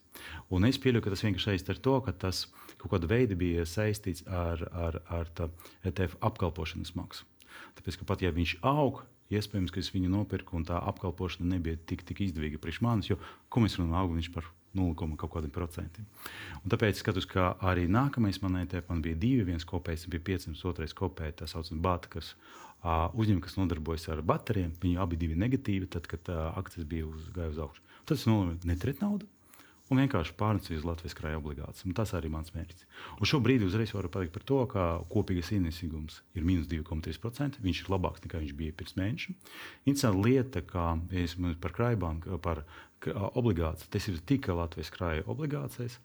Un 0.55 0.65
es 0.65 0.79
pieļauju, 0.81 1.03
ka 1.03 1.13
tas 1.13 1.25
vienkārši 1.27 1.51
saistīts 1.51 1.75
ar 1.75 1.83
to, 1.83 1.99
ka 2.07 2.15
tas 2.25 2.47
ir 2.47 2.64
kaut 2.85 2.99
kāda 2.99 3.09
veida 3.11 3.37
bija 3.39 3.65
saistīts 3.69 4.25
ar, 4.29 4.61
ar, 4.71 4.99
ar 5.09 5.31
ETF 5.83 6.17
apkalpošanas 6.29 6.93
maksu. 6.97 7.25
Tāpēc, 7.77 7.99
ka 7.99 8.07
pat 8.09 8.23
ja 8.23 8.31
viņš 8.35 8.57
aug, 8.65 9.01
iespējams, 9.33 9.73
ka 9.73 9.81
es 9.81 9.91
viņu 9.93 10.11
nopirku 10.11 10.57
un 10.57 10.67
tā 10.67 10.77
apkalpošana 10.91 11.55
nebija 11.55 11.79
tik, 11.89 12.05
tik 12.07 12.21
izdevīga 12.27 12.61
priekš 12.61 12.81
manis, 12.85 13.09
jo 13.09 13.17
ko 13.49 13.63
mēs 13.63 13.79
runājam, 13.79 13.97
aug 14.03 14.15
viņš 14.17 14.31
par 14.35 14.49
0,5%. 14.75 16.03
Un 16.61 16.71
tāpēc 16.73 16.99
skatos, 16.99 17.27
ka 17.31 17.53
arī 17.63 17.87
nākamais 17.91 18.41
man 18.43 18.59
ETF 18.63 18.91
man 18.91 19.03
bija 19.05 19.19
divi, 19.19 19.47
viens 19.47 19.67
kopējs 19.67 20.07
bija 20.11 20.25
500, 20.35 20.63
otrais 20.67 20.95
kopējs, 20.97 21.37
tā 21.39 21.47
saucamā 21.49 21.83
bata, 21.87 22.11
kas 22.17 22.33
uh, 22.35 23.07
uzņēma, 23.15 23.43
kas 23.45 23.55
nodarbojas 23.59 24.09
ar 24.11 24.23
baterijiem. 24.25 24.75
Viņi 24.83 24.99
abi 25.01 25.21
bija 25.21 25.39
negatīvi, 25.45 25.87
tad, 25.95 26.09
kad 26.11 26.27
uh, 26.33 26.49
akcijas 26.59 26.89
bija 26.91 27.07
uz, 27.07 27.31
uz 27.31 27.63
augšu. 27.67 27.87
Tad 28.03 28.19
es 28.19 28.27
nolēmu 28.29 28.59
neturēt 28.67 29.01
naudu 29.01 29.29
un 29.93 30.01
vienkārši 30.01 30.33
pārnest 30.39 30.71
uz 30.73 30.85
Latvijas 30.87 31.15
krāja 31.17 31.39
obligācijas. 31.39 31.85
Tas 31.97 32.13
arī 32.17 32.29
ir 32.29 32.35
mans 32.35 32.53
mērķis. 32.55 32.87
Un 33.19 33.29
šobrīd 33.29 33.65
uzreiz 33.67 33.93
varu 33.95 34.09
pateikt 34.13 34.33
par 34.35 34.45
to, 34.49 34.59
ka 34.71 34.85
kopīgais 35.11 35.51
ienesīgums 35.55 36.21
ir 36.37 36.47
minus 36.47 36.69
2,3%. 36.71 37.61
Viņš 37.65 37.83
ir 37.83 37.91
labāks 37.93 38.25
nekā 38.25 38.41
viņš 38.41 38.55
bija 38.57 38.75
pirms 38.77 38.97
mēneša. 38.97 39.35
Interesanta 39.85 40.25
lieta, 40.25 40.65
kā 40.65 40.87
es 41.23 41.37
par 41.61 41.75
krājbanku, 41.77 42.39
par 42.41 42.65
obligāciju, 43.05 43.91
tas 43.93 44.09
ir 44.09 44.21
tikai 44.25 44.57
Latvijas 44.57 44.93
krāja 44.93 45.25
obligācijas. 45.29 45.99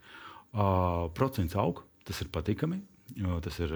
Uh, 0.51 1.07
procents 1.15 1.55
aug, 1.57 1.85
tas 2.05 2.21
ir 2.21 2.33
patīkami. 2.35 2.83
Tas 3.43 3.57
ir, 3.59 3.73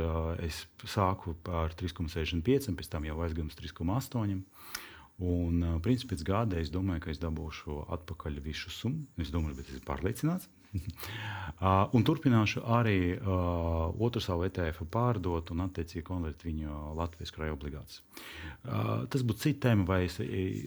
es 0.46 0.60
sāku 0.86 1.34
ar 1.50 1.72
3,65, 1.74 2.70
pēc 2.78 2.90
tam 2.92 3.06
jau 3.08 3.16
aizgāju 3.24 3.50
uz 3.50 3.56
3,8. 3.58 4.44
Un, 5.22 5.60
principā, 5.84 6.14
pēc 6.14 6.24
gada 6.26 6.58
es 6.58 6.72
domāju, 6.74 7.04
ka 7.04 7.12
es 7.12 7.20
dabūšu 7.22 7.84
atpakaļ 7.96 8.40
visu 8.42 8.72
summu. 8.74 9.06
Es 9.22 9.30
domāju, 9.30 9.60
bet 9.60 9.68
es 9.70 9.78
esmu 9.78 9.86
pārliecināts. 9.86 10.48
Uh, 10.74 11.88
un 11.96 12.04
turpināšu 12.06 12.64
arī 12.76 12.98
uh, 13.14 13.94
otru 14.02 14.22
savu 14.22 14.46
ETF 14.48 14.84
pārdot 14.92 15.52
un 15.54 15.64
attiecīgi 15.66 16.04
konvertēt 16.06 16.46
viņu 16.48 16.80
Latvijas 16.98 17.34
krājuma 17.34 17.58
obligācijas. 17.58 18.02
Uh, 18.64 19.04
tas 19.12 19.24
būtu 19.26 19.44
cits 19.44 19.62
tēma, 19.64 19.86
vai 19.88 20.04
es. 20.06 20.18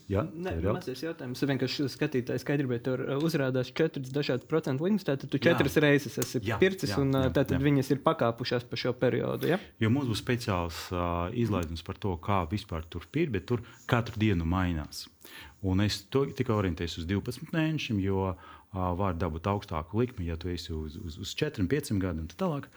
Jā, 0.10 0.24
Nē, 0.32 0.58
mazais 0.66 1.04
jautājums. 1.04 1.44
Vienkārši 1.50 1.88
skatītājai 1.94 2.44
skaidrībai 2.44 2.80
tur 2.86 3.04
uzrādās 3.18 3.72
četras 3.76 4.14
dažādas 4.14 4.48
procentu 4.50 4.88
likmes. 4.88 5.06
Tātad 5.08 5.32
tu 5.34 5.42
četras 5.42 5.78
jā. 5.78 5.84
reizes 5.88 6.18
esi 6.22 6.44
jā, 6.46 6.60
pircis, 6.62 6.94
jā, 6.94 7.02
un 7.02 7.16
jā, 7.16 7.32
tātad 7.32 7.58
jā. 7.58 7.64
viņas 7.64 7.94
ir 7.96 8.04
pakāpušās 8.06 8.68
pa 8.70 8.80
šo 8.80 8.94
periodu. 8.98 9.50
Ja? 9.54 9.60
Jo 9.82 9.92
mums 9.94 10.10
būs 10.12 10.24
speciāls 10.24 10.88
uh, 10.94 11.28
izlaidums 11.34 11.86
par 11.88 12.00
to, 12.02 12.16
kā 12.22 12.44
vispār 12.52 12.86
tur 12.90 13.08
ir, 13.18 13.34
bet 13.34 13.48
tur 13.50 13.66
katru 13.90 14.20
dienu 14.22 14.46
mainās. 14.48 15.08
Un 15.68 15.84
es 15.84 16.02
tikai 16.12 16.56
orientējos 16.56 17.00
uz 17.02 17.08
12 17.10 17.52
mēnešiem, 17.54 18.02
jo 18.04 18.30
uh, 18.32 18.52
var 18.72 19.18
dabūt 19.20 19.50
augstāku 19.52 20.00
likmi, 20.02 20.28
ja 20.30 20.38
tu 20.40 20.52
esi 20.54 20.74
uz, 20.76 20.98
uz, 21.02 21.18
uz 21.22 21.34
4, 21.40 21.66
5 21.68 21.98
gadiem 22.02 22.26
un 22.26 22.30
tā 22.32 22.40
tālāk. 22.40 22.70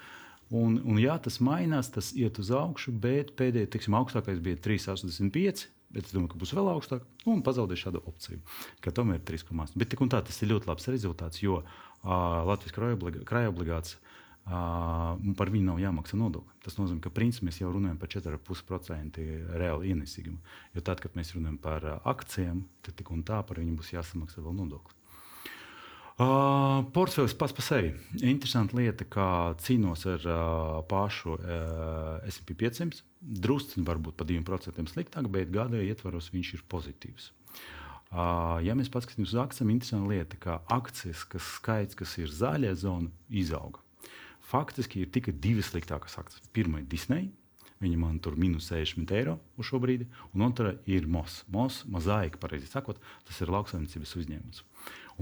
Un, 0.50 0.80
un 0.82 0.96
jā, 0.98 1.14
tas 1.22 1.38
mainās, 1.46 1.92
tas 1.94 2.10
iet 2.18 2.40
uz 2.42 2.50
augšu, 2.50 2.90
bet 3.02 3.36
pēdējais, 3.38 3.70
teiksim, 3.70 3.94
augstākais 4.00 4.40
bija 4.42 4.58
3,85. 4.64 5.68
Bet 5.90 6.06
es 6.06 6.14
domāju, 6.14 6.32
ka 6.32 6.38
būs 6.38 6.52
vēl 6.54 6.68
augstāk, 6.70 7.06
un 7.26 7.40
pazaudēšu 7.42 7.88
šādu 7.88 8.00
opciju, 8.06 8.38
ka 8.82 8.92
tomēr 8.94 9.18
ir 9.18 9.24
3,8. 9.26 9.74
Bet 9.78 9.90
tik 9.90 10.02
un 10.04 10.10
tā 10.12 10.20
tas 10.26 10.36
ir 10.38 10.52
ļoti 10.52 10.70
labs 10.70 10.86
rezultāts, 10.90 11.40
jo 11.42 11.56
uh, 11.62 11.72
Latvijas 12.46 12.76
krājuma 12.76 13.50
obligāts 13.50 13.96
uh, 14.50 15.34
par 15.38 15.52
viņu 15.54 15.70
nav 15.70 15.80
jāmaksā 15.80 16.18
nodokļi. 16.20 16.58
Tas 16.66 16.76
nozīmē, 16.76 17.00
ka 17.04 17.14
principā 17.14 17.48
mēs 17.48 17.62
jau 17.62 17.72
runājam 17.72 17.98
par 18.00 18.10
4,5% 18.12 19.26
reāli 19.62 19.94
ienesīgumu. 19.94 20.40
Jo 20.76 20.84
tad, 20.84 21.00
kad 21.00 21.14
mēs 21.18 21.34
runājam 21.36 21.60
par 21.62 21.86
akcijiem, 22.02 22.64
tad 22.84 22.98
tik 22.98 23.14
un 23.14 23.22
tā 23.26 23.40
par 23.46 23.62
viņu 23.62 23.78
būs 23.78 23.94
jāsamaksā 23.94 24.42
vēl 24.44 24.58
nodokļi. 24.60 25.00
Uh, 26.20 26.84
portfelis 26.92 27.32
pats 27.32 27.54
par 27.56 27.64
sevi. 27.64 27.94
Interesanta 28.28 28.76
lieta, 28.76 29.06
kā 29.08 29.54
cīnos 29.64 30.02
ar 30.10 30.26
uh, 30.28 30.80
pašu 30.84 31.38
uh, 31.38 32.18
SP 32.28 32.52
500. 32.60 33.00
Drusciņš 33.40 33.86
varbūt 33.88 34.18
par 34.20 34.28
2% 34.28 34.84
sliktāk, 34.92 35.30
bet 35.32 35.52
gada 35.54 35.80
ietvaros 35.80 36.28
viņš 36.34 36.50
ir 36.58 36.66
pozitīvs. 36.68 37.30
Uh, 38.10 38.58
ja 38.66 38.76
mēs 38.76 38.92
paskatāmies 38.92 39.32
uz 39.32 39.40
akcijiem, 39.40 39.72
interesanta 39.72 40.12
lieta, 40.12 40.40
ka 40.42 40.58
akcijas, 40.68 41.24
kas 41.30 41.54
skaits, 41.56 41.96
kas 41.96 42.18
ir 42.20 42.28
zaļā 42.28 42.74
zona, 42.76 43.08
izauga. 43.32 43.80
Faktiski 44.50 45.04
ir 45.04 45.12
tikai 45.14 45.34
divas 45.36 45.70
sliktākas 45.70 46.18
akcijas. 46.18 46.50
Pirmā 46.54 46.82
ir 46.82 46.88
Disney. 46.90 47.30
Viņa 47.80 47.96
man 47.96 48.18
tur 48.20 48.34
minus 48.36 48.66
60 48.68 49.12
eiro 49.16 49.38
uz 49.56 49.70
šo 49.70 49.78
brīdi, 49.80 50.04
un 50.36 50.42
otra 50.44 50.74
ir 50.84 51.06
MOS. 51.08 51.38
MOS, 51.48 51.78
mozaika, 51.88 52.36
pareizi 52.42 52.68
sakot, 52.68 52.98
tas 53.24 53.38
ir 53.40 53.52
lauksaimniecības 53.54 54.12
uzņēmums. 54.20 54.60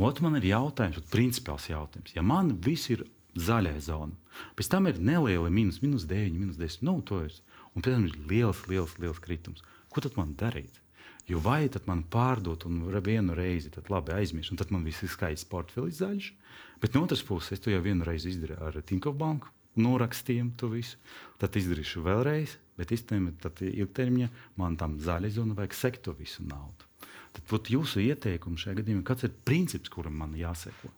Otrs 0.09 0.25
man 0.25 0.41
ir 0.41 0.49
jautājums, 0.49 0.99
principiāls 1.13 1.69
jautājums. 1.71 2.17
Ja 2.17 2.25
man 2.27 2.57
viss 2.65 2.91
ir 2.91 3.05
zaļā 3.39 3.77
zona, 3.85 4.17
pēc 4.59 4.73
tam 4.73 4.91
ir 4.91 4.99
neliela 4.99 5.53
minus, 5.55 5.79
minus 5.85 6.09
9, 6.11 6.35
minus 6.35 6.59
10, 6.59 6.83
nu, 6.89 6.99
to 7.07 7.21
ir. 7.29 7.39
Un 7.77 7.85
pēc 7.85 7.95
tam 7.95 8.09
ir 8.09 8.19
liels, 8.27 8.65
liels, 8.67 8.99
liels 8.99 9.23
kritums. 9.23 9.63
Ko 9.95 10.03
tad 10.03 10.19
man 10.19 10.35
darīt? 10.39 10.83
Jo 11.29 11.39
vai 11.45 11.69
tad 11.71 11.87
man 11.87 12.03
pārdot 12.11 12.65
un 12.67 12.81
vienu 13.05 13.37
reizi 13.37 13.71
labi 13.93 14.15
aizmirst, 14.17 14.51
un 14.51 14.59
tad 14.59 14.73
man 14.75 14.87
viss 14.87 15.05
ir 15.05 15.13
skaists 15.13 15.47
portfelis 15.47 16.01
zaļš. 16.01 16.33
Bet 16.79 16.95
no 16.95 17.03
otras 17.05 17.25
puses, 17.27 17.57
es 17.57 17.63
to 17.63 17.73
jau 17.73 17.81
vienu 17.83 18.07
reizi 18.07 18.31
izdarīju 18.33 18.61
ar 18.69 18.79
Tinkovu 18.87 19.19
banku, 19.19 19.51
norakstījām 19.79 20.53
to 20.59 20.71
visu. 20.73 20.99
Tad 21.43 21.57
izdarīšu 21.59 22.03
vēlreiz, 22.07 22.55
bet 22.79 22.93
īstenībā 22.95 23.51
ilgtermiņā 23.71 24.29
man 24.61 24.79
tam 24.79 24.99
zaļai 25.03 25.33
zonai 25.35 25.59
vajag 25.59 25.75
sekt 25.75 26.07
to 26.07 26.15
visu 26.19 26.47
naudu. 26.47 26.87
Tad 27.35 27.45
būt 27.51 27.73
jūsu 27.75 28.03
ieteikums 28.07 28.65
šajā 28.65 28.81
gadījumā, 28.81 29.05
kāds 29.07 29.27
ir 29.27 29.35
princips, 29.47 29.91
kuram 29.93 30.17
man 30.23 30.35
jāseko? 30.39 30.91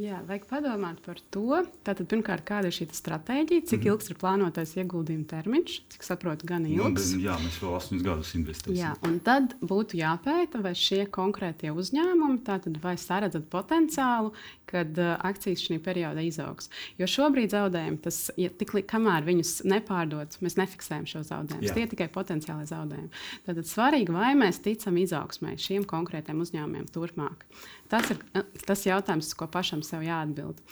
Jā, 0.00 0.22
vajag 0.24 0.46
padomāt 0.48 1.02
par 1.04 1.18
to. 1.34 1.58
Tātad, 1.84 2.06
pirmkārt, 2.08 2.46
kāda 2.48 2.70
ir 2.70 2.76
šī 2.78 2.86
stratēģija, 2.96 3.66
cik 3.68 3.82
mm. 3.82 3.90
ilgs 3.90 4.08
ir 4.08 4.16
plānotais 4.22 4.70
ieguldījuma 4.80 5.26
termiņš, 5.28 5.74
cik 5.92 6.06
saprotu, 6.06 6.48
gan 6.48 6.64
nu, 6.64 6.70
ilgs. 6.78 7.10
Nu, 7.12 7.20
jā, 7.26 7.34
mēs 7.42 7.58
vēl 7.60 7.74
astoņus 7.76 8.06
gadus 8.06 8.30
investēsim. 8.38 8.78
Jā, 8.78 8.94
un 9.04 9.18
tad 9.26 9.52
būtu 9.60 9.98
jāpēta, 10.00 10.62
vai 10.64 10.72
šie 10.80 11.02
konkrētie 11.12 11.74
uzņēmumi, 11.76 12.40
tātad 12.46 12.78
vai 12.80 12.94
saredzat 13.00 13.44
potenciālu, 13.52 14.32
kad 14.72 14.96
uh, 14.96 15.12
akcijas 15.28 15.66
šī 15.66 15.76
periodā 15.84 16.24
izaugs. 16.24 16.72
Jo 16.96 17.10
šobrīd 17.12 17.52
zaudējumi, 17.52 18.00
tas, 18.00 18.22
ja 18.40 18.48
tik 18.48 18.72
kamēr 18.88 19.28
viņus 19.28 19.58
nepārdod, 19.68 20.38
mēs 20.40 20.56
nefiksējam 20.56 21.04
šo 21.12 21.20
zaudējumus. 21.28 21.76
Tie 21.76 21.84
ir 21.84 21.92
tikai 21.92 22.08
potenciāli 22.16 22.64
zaudējumi. 22.72 23.12
Tad 23.44 23.60
svarīgi, 23.68 24.16
vai 24.16 24.32
mēs 24.40 24.62
ticam 24.64 24.96
izaugsmai 25.04 25.58
šiem 25.60 25.84
konkrētiem 25.88 26.40
uzņēmumiem 26.40 26.88
turpmāk. 26.96 27.44
Tas 27.92 28.10
ir 28.14 28.20
tas 28.66 28.82
jautājums, 28.88 29.34
ko 29.36 29.48
pašam 29.52 29.84
sev 29.86 30.04
jāatbild. 30.06 30.62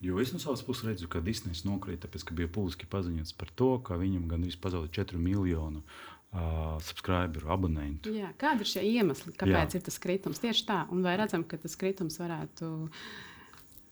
Jo 0.00 0.20
es 0.20 0.32
no 0.32 0.40
savas 0.40 0.62
puses 0.64 0.86
redzu, 0.88 1.08
ka 1.12 1.20
Disneja 1.24 1.66
nokrita, 1.68 2.06
tāpēc, 2.06 2.24
ka 2.28 2.36
bija 2.36 2.48
publiski 2.52 2.88
paziņots 2.88 3.34
par 3.36 3.50
to, 3.56 3.74
ka 3.84 3.98
viņam 4.00 4.28
gan 4.30 4.46
vispār 4.48 4.70
pazaudēja 4.70 5.04
4 5.04 5.20
miljonu 5.20 5.82
uh, 5.82 6.78
subscriberu, 6.84 7.50
abonentu. 7.52 8.12
Jā, 8.16 8.30
kādi 8.40 8.64
ir 8.64 8.70
šie 8.72 8.84
iemesli, 8.94 9.34
kāpēc 9.36 9.76
Jā. 9.76 9.80
ir 9.80 9.84
tas 9.88 10.00
kritums? 10.00 10.40
Tieši 10.40 10.64
tā, 10.68 10.78
un 10.94 11.04
vai 11.04 11.18
redzam, 11.20 11.44
ka 11.44 11.60
tas 11.60 11.76
kritums 11.80 12.16
varētu 12.22 12.70
būt 12.70 13.28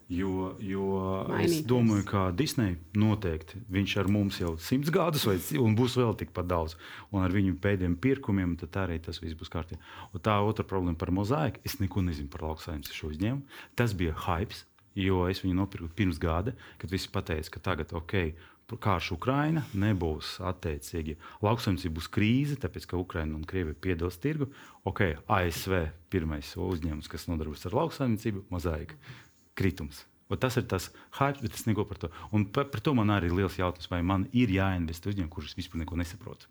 Jo, 0.09 0.55
jo 0.65 0.85
Mainīties. 1.29 1.59
es 1.59 1.65
domāju, 1.69 2.05
ka 2.09 2.21
Disneja 2.33 2.79
noteikti 2.97 3.59
viņš 3.69 3.97
ar 4.01 4.09
mums 4.09 4.39
jau 4.41 4.55
simts 4.57 4.89
gadus, 4.89 5.27
vai, 5.29 5.37
un 5.61 5.77
būs 5.77 5.99
vēl 6.01 6.17
tikpat 6.17 6.49
daudz. 6.49 6.79
Un 7.13 7.27
ar 7.27 7.35
viņu 7.35 7.59
pēdējiem 7.61 7.99
pirkumiem 8.01 8.57
arī 8.57 8.97
tas 9.05 9.21
viss 9.21 9.37
būs 9.37 9.53
kārtībā. 9.53 9.83
Tā 10.25 10.41
otra 10.41 10.65
problēma 10.65 10.97
par 10.97 11.13
mozaiku. 11.13 11.61
Es 11.63 11.77
neko 11.79 12.01
nezinu 12.01 12.33
par 12.33 12.47
lauksaimniecību 12.49 12.97
šo 12.97 13.13
uzņēmumu. 13.13 13.45
Tas 13.77 13.93
bija 13.93 14.17
hype, 14.17 14.57
jo 14.97 15.29
es 15.29 15.45
viņu 15.45 15.61
nopirku 15.61 15.93
pirms 15.93 16.19
gada, 16.19 16.57
kad 16.79 16.91
visi 16.91 17.13
pateica, 17.13 17.51
ka 17.51 17.61
tagad 17.61 17.93
ok. 17.93 18.33
Karš 18.69 19.15
Ukraina 19.15 19.63
nebūs 19.73 20.43
attiecīgi. 20.45 21.17
Lauksaimniecība 21.41 21.97
būs 21.97 22.09
krīze, 22.13 22.57
tāpēc 22.61 22.85
ka 22.89 22.99
Ukraina 23.01 23.33
un 23.37 23.47
Krievija 23.49 23.73
piedos 23.73 24.21
tirgu. 24.21 24.51
Ok, 24.85 25.17
ASV 25.25 25.87
pirmais 26.13 26.53
uzņēmums, 26.53 27.09
kas 27.09 27.25
nodarbojas 27.31 27.65
ar 27.65 27.79
lauksaimniecību, 27.81 28.45
mozaika 28.53 29.01
kritums. 29.59 30.05
Un 30.29 30.37
tas 30.41 30.59
ir 30.61 30.67
tas 30.69 30.91
hype, 31.17 31.41
bet 31.41 31.57
es 31.57 31.65
neko 31.65 31.87
par 31.89 32.01
to. 32.03 32.13
Un 32.37 32.45
par, 32.53 32.69
par 32.69 32.85
to 32.85 32.93
man 32.97 33.09
arī 33.15 33.31
ir 33.31 33.39
liels 33.39 33.57
jautājums, 33.57 33.89
vai 33.89 34.03
man 34.05 34.29
ir 34.37 34.53
jāinvestē 34.53 35.13
uzņēmumā, 35.13 35.33
kurš 35.33 35.57
vispār 35.57 35.85
neko 35.85 35.97
nesaprot. 36.01 36.45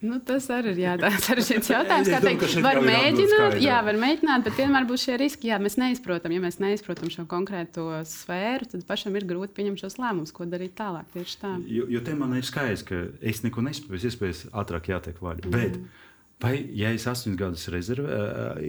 Nu, 0.00 0.16
tas 0.24 0.46
arī 0.48 0.72
ir 0.72 0.78
jāatcerās. 0.80 1.50
jautājums, 1.74 2.08
kā 2.08 2.20
teikt, 2.24 2.56
var 2.64 2.80
mēģināt, 2.84 3.58
jā, 3.60 3.80
var 3.84 3.98
mēģināt, 4.00 4.46
bet 4.48 4.56
vienmēr 4.62 4.86
būs 4.88 5.04
šie 5.04 5.18
riski. 5.20 5.50
Jā, 5.52 5.60
mēs 5.60 5.76
neizprotam, 5.80 6.32
ja 6.32 6.40
mēs 6.42 6.56
neizprotam 6.62 7.12
šo 7.12 7.26
konkrēto 7.28 7.86
sfēru, 8.08 8.70
tad 8.72 8.86
pašam 8.88 9.18
ir 9.20 9.28
grūti 9.28 9.54
pieņemt 9.58 9.84
šos 9.84 9.98
lēmumus, 10.00 10.32
ko 10.34 10.48
darīt 10.48 10.74
tālāk. 10.80 11.06
Tieši 11.12 11.36
tā. 11.42 11.52
Jo, 11.68 11.84
jo 11.92 12.00
te 12.06 12.16
man 12.16 12.32
ir 12.38 12.48
skaidrs, 12.48 12.86
ka 12.88 13.02
es 13.20 13.44
neko 13.44 13.66
nespēju, 13.68 14.00
iespējams, 14.08 14.46
ātrāk 14.62 14.88
jātiek 14.94 15.20
vaļā. 15.20 15.44
Mm. 15.44 15.58
Bet, 15.58 16.08
vai, 16.42 16.54
ja 16.76 16.92
es 16.96 17.06
astoņus 17.10 17.38
gadus 17.40 17.68
rezervē, 17.72 18.20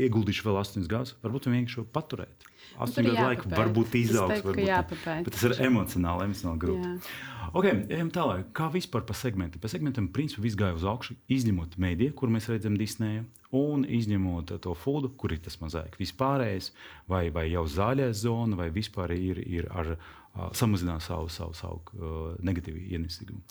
ieguldīšu 0.07 0.47
vēl 0.47 0.61
astoņus 0.61 0.89
gadus, 0.91 1.17
varbūt 1.23 1.49
vienkārši 1.51 1.85
paturēt. 1.95 2.47
Astoņu 2.81 3.11
gadu 3.11 3.25
laiku 3.27 3.51
varbūt 3.51 3.97
izaugs, 3.99 4.43
varbūt 4.45 4.69
jāpapēt. 4.69 5.25
Bet 5.27 5.35
tas 5.35 5.43
ir 5.49 5.57
emocionāli, 5.67 6.29
emocionāli 6.29 6.61
grūti. 6.61 7.11
Ok, 7.51 7.67
ejam 7.91 8.09
tālāk. 8.15 8.47
Kā 8.55 8.69
vispār 8.71 9.03
pa 9.07 9.15
segmentiem? 9.17 9.59
Pa 9.61 9.67
segmentiem 9.71 10.07
principā 10.13 10.45
viss 10.45 10.57
gāja 10.59 10.77
uz 10.77 10.85
augšu, 10.87 11.17
izņemot 11.31 11.75
mediju, 11.81 12.15
kur 12.15 12.31
mēs 12.31 12.47
redzam 12.51 12.77
Disneja, 12.79 13.25
un 13.57 13.83
izņemot 13.83 14.55
to 14.63 14.75
foodu, 14.77 15.11
kur 15.19 15.35
ir 15.35 15.41
tas 15.43 15.59
mazāk. 15.59 15.97
Vispārējais, 15.99 16.71
vai, 17.11 17.25
vai 17.35 17.49
jau 17.51 17.65
zaļā 17.67 18.07
zona, 18.15 18.55
vai 18.61 18.69
vispār 18.71 19.11
ir, 19.17 19.43
ir 19.43 19.67
ar 19.67 19.93
uh, 19.97 20.49
samazināt 20.55 21.03
savu, 21.03 21.27
savu, 21.33 21.57
savu 21.57 21.81
uh, 21.99 22.33
negatīvu 22.39 22.87
ienesīgumu. 22.95 23.43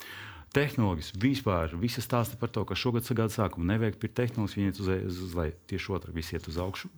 Tehnoloģijas 0.51 1.13
vispār, 1.23 1.75
visi 1.79 2.03
stāsta 2.03 2.39
par 2.41 2.51
to, 2.51 2.65
ka 2.67 2.75
šogad 2.75 3.07
gada 3.15 3.31
sākumā 3.31 3.69
nevajag 3.75 4.01
pirkt 4.03 4.17
tehnoloģijas, 4.19 4.57
iet 4.59 4.81
uz, 4.83 4.89
uz, 5.13 5.21
uz 5.29 5.37
leju. 5.39 5.55
Tieši 5.71 5.93
otrādi, 5.95 6.17
visi 6.17 6.35
iet 6.35 6.49
uz 6.51 6.59
augšu. 6.59 6.91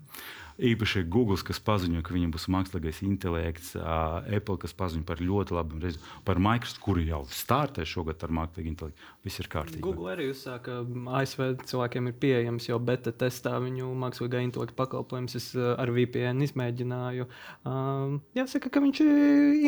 Īpaši 0.61 1.05
Google, 1.09 1.39
kas 1.41 1.61
paziņo, 1.65 2.03
ka 2.05 2.15
viņam 2.15 2.33
būs 2.35 2.49
mākslīgais 2.53 3.03
intelekts, 3.07 3.73
Apple, 3.77 4.59
kas 4.63 4.75
paziņo 4.77 5.07
par 5.09 5.23
ļoti 5.23 5.57
labu 5.57 5.81
rezultātu, 5.83 6.21
par 6.27 6.41
Microsoft, 6.43 6.81
kuri 6.85 7.07
jau 7.09 7.23
startē 7.33 7.87
šogad 7.89 8.23
ar 8.27 8.35
mākslīgu 8.41 8.73
intelektu. 8.73 9.09
Viss 9.25 9.41
ir 9.43 9.49
kārtībā. 9.53 9.85
Google 9.87 10.13
arī 10.13 10.29
uzsāka, 10.33 10.81
ASV 11.21 11.65
cilvēkiem 11.71 12.11
ir 12.11 12.19
pieejams 12.25 12.69
jau 12.69 12.81
beta 12.83 13.15
testā 13.15 13.55
viņu 13.63 13.93
mākslīgā 14.03 14.43
intelekta 14.45 14.77
pakalpojums. 14.83 15.39
Es 15.39 15.53
ar 15.57 15.93
VPN 15.95 16.45
izmēģināju. 16.49 17.29
Um, 17.69 18.19
jāsaka, 18.37 18.73
ka 18.73 18.83
viņš 18.85 19.05
ir 19.07 19.15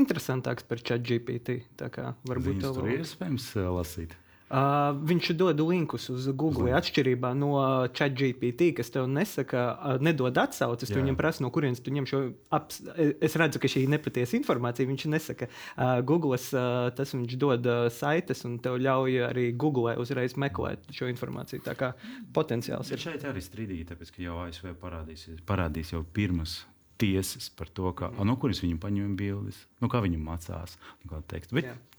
interesantāks 0.03 0.67
par 0.69 0.83
ChatGPT. 0.83 1.63
Tā 1.81 1.91
kā 1.95 2.13
varbūt 2.29 2.63
tas 2.65 2.83
ir 2.83 3.01
iespējams 3.01 3.49
lasīt. 3.79 4.19
Uh, 4.55 4.95
viņš 5.03 5.33
dod 5.35 5.59
linkus 5.67 6.07
uz 6.13 6.29
Google. 6.31 6.69
Zin. 6.69 6.77
Atšķirībā 6.79 7.33
no 7.35 7.57
ChatGPT, 7.91 8.69
kas 8.79 8.93
tev 8.95 9.09
nesaka, 9.11 9.65
uh, 9.75 9.97
nedod 10.05 10.37
atsauces, 10.39 10.93
tu 10.93 11.01
viņam 11.01 11.19
prasa, 11.19 11.43
no 11.43 11.51
kurienes 11.55 11.83
tu 11.83 11.91
ņem 11.95 12.07
šo. 12.07 12.21
Aps, 12.55 12.79
es 12.95 13.35
redzu, 13.41 13.59
ka 13.59 13.71
šī 13.71 13.83
ir 13.83 13.91
nepatiesa 13.97 14.39
informācija. 14.39 14.87
Viņš 14.87 15.07
nesaka, 15.11 15.49
uh, 15.51 15.97
Google 16.07 16.39
uh, 16.39 16.93
tas 16.95 17.17
viņš 17.17 17.35
dod 17.43 17.67
uh, 17.67 17.89
saites 17.91 18.45
un 18.47 18.61
tev 18.63 18.79
ļauj 18.85 19.25
arī 19.33 19.49
Google 19.59 19.97
uzreiz 19.99 20.39
meklēt 20.39 20.87
šo 20.95 21.11
informāciju. 21.11 21.65
Tā 21.67 21.75
kā 21.79 21.91
potenciāls 22.37 22.95
ir. 22.95 23.03
Šeit 23.03 23.27
arī 23.27 23.43
strīdīgi, 23.43 23.89
tāpēc 23.91 24.15
ka 24.15 24.23
jau 24.23 24.39
ASV 24.47 24.77
parādīs, 24.79 25.27
parādīs 25.49 25.91
jau 25.97 26.05
pirmas 26.15 26.61
tiesas 27.05 27.51
par 27.53 27.69
to, 27.69 27.91
kā, 27.97 28.09
mm. 28.11 28.25
no 28.29 28.37
kurienes 28.41 28.63
viņi 28.65 28.81
paņem 28.81 29.15
bildes, 29.19 29.61
no 29.85 29.91
kā 29.93 30.01
viņi 30.05 30.21
mācās. 30.25 30.79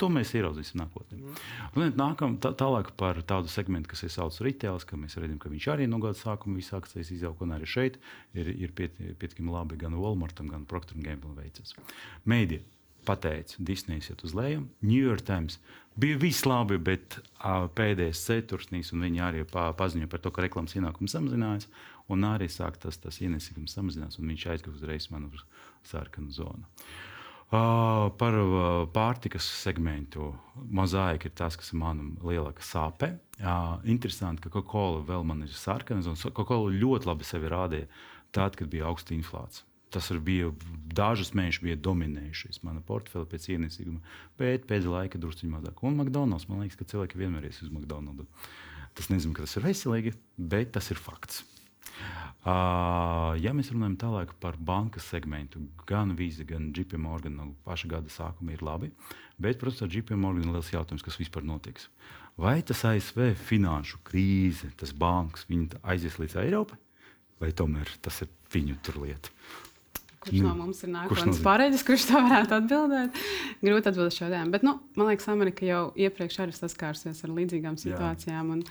To 0.01 0.09
mēs 0.11 0.33
ieraudzīsim 0.35 0.81
nākotnē. 0.81 1.21
Mm. 1.21 1.95
Nākam 1.99 2.37
tā, 2.41 2.51
tālāk 2.57 2.91
par 2.99 3.21
tādu 3.27 3.51
segmentu, 3.51 3.93
kas 3.93 4.05
ir 4.07 4.13
saucams 4.15 4.41
retails, 4.45 4.87
ka 4.89 4.99
mēs 4.99 5.17
redzam, 5.21 5.39
ka 5.41 5.51
viņš 5.53 5.69
arī 5.75 5.89
no 5.91 6.01
gada 6.03 6.17
sākuma 6.19 6.59
visu 6.59 6.75
akcijas 6.79 7.13
izauga, 7.13 7.45
un 7.45 7.57
arī 7.57 7.69
šeit 7.69 7.99
ir, 8.33 8.49
ir 8.49 8.73
pietiekami 8.75 9.53
labi 9.53 9.79
gan 9.81 9.97
Walmartam, 9.99 10.49
gan 10.51 10.65
Procter 10.69 10.97
Gamble 11.05 11.35
veicas. 11.37 11.75
Mēdī 12.27 12.63
pateica, 13.05 13.61
Disneja 13.61 14.11
iet 14.11 14.23
uz 14.25 14.33
leju. 14.33 14.65
New 14.81 15.01
York 15.01 15.21
Times 15.27 15.59
bija 15.95 16.17
viss 16.19 16.45
labi, 16.47 16.77
bet 16.81 17.19
uh, 17.19 17.67
pēdējais 17.77 18.23
ceturksnis, 18.27 18.91
un 18.95 19.05
viņi 19.05 19.21
arī 19.23 19.43
pa, 19.47 19.69
paziņoja 19.77 20.11
par 20.11 20.23
to, 20.23 20.33
ka 20.33 20.43
reklāmas 20.43 20.75
ienākums 20.75 21.15
samazinājās 21.15 21.69
un 22.11 22.27
arī 22.27 22.47
sāk 22.51 22.79
tas, 22.81 22.97
tas 23.01 23.19
ienesīgums 23.23 23.75
samazinās, 23.75 24.19
un 24.19 24.31
viņš 24.31 24.47
aizgāja 24.53 24.77
uzreiz 24.77 25.09
man 25.13 25.29
uz 25.31 25.43
sarkanu 25.87 26.33
zonu. 26.35 26.65
Uh, 27.45 28.09
par 28.17 28.33
uh, 28.33 28.87
pārtikas 28.89 29.45
segmentu 29.61 30.31
mozaīka 30.73 31.29
ir 31.29 31.35
tas, 31.37 31.53
kas 31.55 31.69
man 31.77 32.15
lielāka 32.25 32.65
sāpe. 32.65 33.11
Uh, 33.37 33.77
interesanti, 33.85 34.41
ka 34.41 34.49
Coca-Cola 34.49 35.03
vēl 35.05 35.27
man 35.29 35.45
ir 35.45 35.53
sarkana 35.53 36.01
zona. 36.01 36.17
Coca-Cola 36.25 36.73
ļoti 36.73 37.05
labi 37.05 37.27
sevi 37.27 37.51
rādīja 37.53 37.87
tad, 38.33 38.57
kad 38.57 38.71
bija 38.73 38.89
augsta 38.89 39.13
inflācija. 39.13 39.67
Tas 39.93 40.09
bija 40.25 40.49
dažus 40.97 41.35
mēnešus, 41.37 41.63
bija 41.63 41.79
dominējušais 41.85 42.63
mana 42.65 42.81
portfeļa 42.83 43.29
pēc 43.31 43.45
ienesīguma, 43.53 44.01
bet 44.41 44.65
pēdējā 44.67 44.91
laikā 44.97 45.21
drusku 45.21 45.47
mazāk. 45.47 45.85
Un 45.85 46.01
McDonald's, 46.01 46.49
man 46.49 46.65
liekas, 46.65 46.81
ka 46.81 46.89
cilvēki 46.95 47.21
vienmēr 47.21 47.45
ies 47.47 47.61
uz 47.63 47.69
McDonald's. 47.69 48.25
Tas 48.97 49.11
nezinu, 49.13 49.37
ka 49.37 49.45
tas 49.45 49.55
ir 49.59 49.69
veselīgi, 49.69 50.15
bet 50.51 50.73
tas 50.75 50.89
ir 50.91 50.99
fakts. 50.99 51.45
Uh, 52.45 53.31
ja 53.41 53.55
mēs 53.57 53.71
runājam 53.73 53.95
tālāk 54.03 54.35
par 54.37 54.57
bankas 54.61 55.07
segmentu, 55.09 55.63
gan 55.89 56.13
Visa, 56.17 56.45
gan 56.45 56.67
JP 56.75 56.99
Morgan 57.01 57.39
no 57.39 57.47
paša 57.65 57.89
gada 57.95 58.11
sākuma 58.13 58.53
ir 58.53 58.61
labi, 58.61 58.91
bet, 59.41 59.57
protams, 59.57 59.81
ar 59.81 59.95
JP 59.95 60.19
Morgan 60.21 60.45
ir 60.45 60.53
liels 60.53 60.69
jautājums, 60.69 61.01
kas 61.05 61.17
vispār 61.17 61.47
notiks. 61.47 61.89
Vai 62.37 62.59
tas 62.67 62.83
ASV 62.85 63.31
finanšu 63.47 63.97
krīze, 64.05 64.69
tas 64.77 64.93
bankas, 64.93 65.47
viņi 65.49 65.79
aizies 65.81 66.19
līdz 66.21 66.37
Eiropai, 66.43 66.77
vai 67.41 67.49
tomēr 67.55 67.89
tas 68.05 68.21
ir 68.21 68.29
viņu 68.53 68.77
lieta? 69.01 69.33
Kurš 70.25 70.41
nu, 70.41 70.47
no 70.47 70.53
mums 70.57 70.81
ir 70.81 70.89
nākamais 70.89 71.39
pārējais, 71.45 71.85
kurš 71.85 72.07
to 72.09 72.21
varētu 72.25 72.55
atbildēt? 72.57 73.17
Grūti 73.61 73.91
atbildēt 73.91 74.15
šo 74.15 74.25
jautājumu. 74.25 74.53
Bet, 74.55 74.63
nu, 74.65 74.73
man 74.97 75.09
liekas, 75.11 75.27
Amerika 75.29 75.67
jau 75.67 75.81
iepriekš 76.01 76.39
arī 76.41 76.55
saskārsies 76.57 77.21
ar 77.25 77.33
līdzīgām 77.35 77.77
situācijām. 77.81 78.49
Jā. 78.49 78.55
Un, 78.55 78.63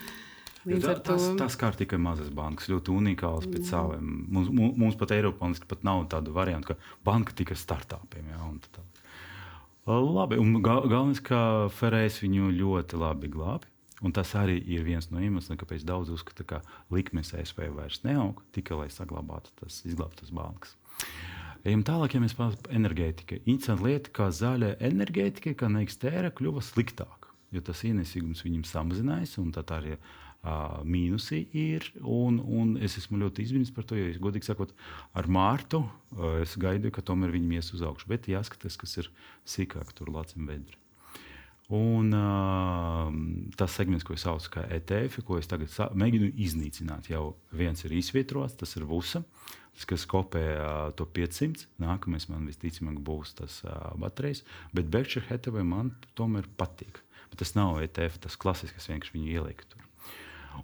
Līdz 0.64 0.87
ar 0.88 1.00
to 1.04 1.12
tas, 1.12 1.26
tas 1.38 1.56
kā 1.61 1.68
tikai 1.76 1.99
mazas 2.00 2.30
bankas, 2.33 2.71
ļoti 2.73 2.92
unikāls 2.94 3.49
pēc 3.50 3.68
saviem. 3.68 4.25
Mums, 4.33 4.49
mums 4.52 4.97
pat 5.00 5.12
Eiropā 5.16 5.50
pat 5.68 5.85
nav 5.85 6.06
tāda 6.12 6.33
varianta, 6.33 6.73
ka 6.73 6.94
banka 7.04 7.37
tikai 7.37 7.56
startupiem. 7.59 8.30
Ja, 8.33 8.49
tā. 8.73 8.85
Labi, 9.85 10.38
un 10.40 10.62
gal, 10.64 10.87
galvenais, 10.88 11.20
ka 11.20 11.68
Ferēs 11.77 12.22
viņu 12.22 12.48
ļoti 12.57 13.00
labi 13.00 13.29
glābi. 13.29 13.68
Un 14.05 14.12
tas 14.12 14.33
arī 14.37 14.57
ir 14.68 14.83
viens 14.85 15.07
no 15.12 15.20
iemesliem, 15.22 15.57
kāpēc 15.61 15.85
daudz 15.87 16.11
uzskata, 16.12 16.44
ka 16.44 16.61
likmes 16.92 17.31
ASV 17.37 17.68
vairs 17.72 18.03
neaug 18.05 18.42
tikai 18.53 18.83
lai 18.83 18.88
saglabātu 18.92 19.53
tas 19.61 19.79
izglābtas 19.88 20.33
bankas. 20.35 20.74
Ejam 21.64 21.85
tālāk, 21.87 22.16
ja 22.16 22.20
mēs 22.20 22.35
pārējām 22.37 22.64
pie 22.66 22.74
enerģētikas. 22.77 23.44
Interesanti 23.48 23.87
lieta, 23.87 24.11
kā 24.12 24.27
zaļa 24.35 24.74
enerģētika, 24.85 25.55
kā 25.57 25.70
neikstēra, 25.72 26.33
kļuva 26.37 26.61
sliktāka, 26.64 27.23
jo 27.54 27.64
tas 27.64 27.82
ienesīgums 27.86 28.44
viņam 28.44 28.66
samazinājās, 28.68 29.38
un 29.42 29.50
tā 29.54 29.64
arī 29.76 29.96
uh, 29.96 30.78
mīnusi 30.84 31.44
ir. 31.56 31.88
Un, 32.00 32.38
un 32.42 32.76
es 32.82 32.98
esmu 33.00 33.20
ļoti 33.22 33.46
izbrīnīts 33.46 33.74
par 33.74 33.88
to, 33.88 33.98
jo, 33.98 34.12
es, 34.12 34.20
godīgi 34.22 34.50
sakot, 34.50 34.74
ar 35.16 35.30
Mārtu 35.30 35.84
uh, 35.84 36.38
es 36.42 36.56
gaidu, 36.60 36.92
ka 36.94 37.04
tomēr 37.06 37.34
viņi 37.34 37.60
ies 37.60 37.74
uz 37.76 37.84
augšu. 37.86 38.10
Bet 38.12 38.30
jāskatās, 38.30 38.78
kas 38.80 38.98
ir 39.02 39.12
sīkāk 39.48 39.94
tur 39.96 40.12
Latvijas 40.14 40.48
bedri. 40.50 40.80
Un 41.72 42.12
uh, 42.12 43.08
tas 43.56 43.72
segments, 43.72 44.04
ko 44.04 44.12
es 44.12 44.24
saucu 44.26 44.50
par 44.52 44.72
ETF, 44.74 45.22
ko 45.24 45.38
es 45.40 45.48
tagad 45.48 45.72
mēģinu 45.96 46.34
iznīcināt, 46.44 47.08
jau 47.08 47.38
viens 47.56 47.80
ir 47.86 47.94
izvietots, 47.96 48.58
tas 48.60 48.76
ir 48.76 48.84
VUSA, 48.84 49.22
kas 49.88 50.04
kopē 50.06 50.44
uh, 50.58 50.90
to 50.96 51.08
500. 51.08 51.64
Nākamais 51.80 52.28
man 52.28 52.44
visticamāk 52.50 53.00
būs 53.00 53.32
tas 53.40 53.62
uh, 53.64 53.94
baterijas, 53.96 54.44
bet 54.76 54.92
Berkshire 54.92 55.24
Hathaway 55.30 55.64
man 55.64 55.94
tomēr 56.20 56.46
patīk. 56.60 57.00
Bet 57.35 57.40
tas 57.42 57.57
nav 57.57 57.81
ETF, 57.83 58.20
tas 58.23 58.37
klasisks, 58.38 58.87
vienkārši 58.87 59.16
viņu 59.16 59.33
ielikt 59.35 59.73
tur. 59.73 59.83